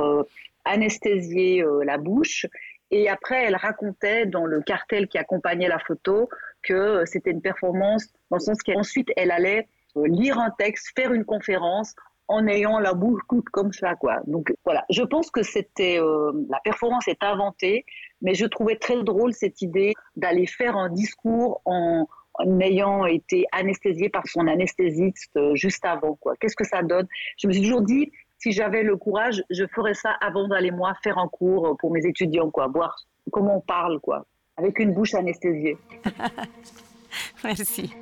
anesthésier 0.66 1.64
la 1.86 2.00
bouche. 2.00 2.48
Et 2.90 3.10
après, 3.10 3.44
elle 3.46 3.58
racontait 3.58 4.26
dans 4.26 4.46
le 4.46 4.62
cartel 4.62 5.08
qui 5.08 5.20
accompagnait 5.20 5.68
la 5.68 5.78
photo 5.78 6.30
que 6.64 7.04
c'était 7.06 7.32
une 7.32 7.42
performance 7.42 8.08
dans 8.30 8.38
le 8.38 8.42
sens 8.42 8.58
qu'ensuite 8.64 9.10
elle 9.16 9.32
allait 9.32 9.68
euh, 9.98 10.08
lire 10.08 10.40
un 10.40 10.52
texte, 10.52 10.92
faire 10.96 11.14
une 11.14 11.26
conférence 11.26 11.96
en 12.28 12.46
ayant 12.48 12.80
la 12.80 12.94
bouche 12.94 13.22
toute 13.30 13.50
comme 13.50 13.72
ça, 13.72 13.96
quoi. 13.96 14.20
Donc 14.28 14.54
voilà, 14.66 14.86
je 14.90 15.02
pense 15.04 15.32
que 15.32 15.44
c'était 15.44 16.00
euh, 16.00 16.34
la 16.50 16.60
performance 16.60 17.08
est 17.08 17.24
inventée, 17.24 17.86
mais 18.22 18.34
je 18.34 18.46
trouvais 18.46 18.76
très 18.76 19.02
drôle 19.04 19.34
cette 19.34 19.62
idée 19.62 19.94
d'aller 20.16 20.46
faire 20.46 20.76
un 20.76 20.90
discours 20.90 21.62
en, 21.66 22.08
en 22.34 22.60
ayant 22.60 23.06
été 23.06 23.46
anesthésié 23.52 24.10
par 24.10 24.28
son 24.28 24.48
anesthésiste 24.48 25.38
euh, 25.38 25.56
juste 25.56 25.86
avant, 25.86 26.16
quoi. 26.16 26.36
Qu'est-ce 26.40 26.56
que 26.56 26.68
ça 26.68 26.84
donne? 26.84 27.08
Je 27.38 27.48
me 27.48 27.54
suis 27.54 27.62
toujours 27.62 27.82
dit, 27.82 28.12
si 28.40 28.52
j'avais 28.52 28.84
le 28.84 28.98
courage, 28.98 29.44
je 29.50 29.66
ferais 29.74 29.94
ça 29.94 30.12
avant 30.22 30.48
d'aller 30.48 30.72
moi 30.72 30.94
faire 31.04 31.18
un 31.18 31.30
cours 31.30 31.78
pour 31.78 31.92
mes 31.92 32.06
étudiants, 32.06 32.52
quoi, 32.52 32.68
voir 32.68 32.96
comment 33.32 33.58
on 33.58 33.62
parle, 33.62 34.00
quoi 34.00 34.26
avec 34.58 34.80
une 34.80 34.94
bouche 34.94 35.14
anesthésiée. 35.14 35.78
Merci. 37.44 37.94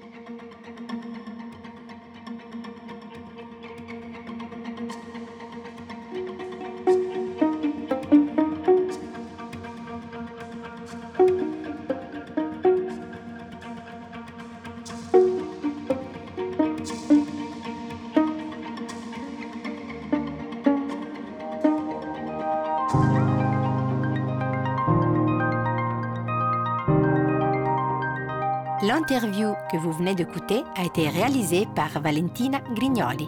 Vous 29.86 29.92
venez 29.92 30.16
d'écouter 30.16 30.64
a 30.76 30.84
été 30.84 31.08
réalisée 31.08 31.68
par 31.76 32.02
Valentina 32.02 32.60
Grignoli. 32.74 33.28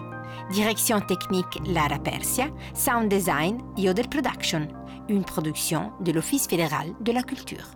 Direction 0.52 1.00
technique 1.00 1.60
Lara 1.67 2.00
Persia, 2.00 2.48
sound 2.74 3.10
design 3.10 3.62
Yodel 3.78 4.10
Production, 4.10 4.67
une 5.08 5.24
production 5.24 5.91
de 6.02 6.12
l'Office 6.12 6.48
fédéral 6.48 6.96
de 7.00 7.12
la 7.12 7.22
culture. 7.22 7.67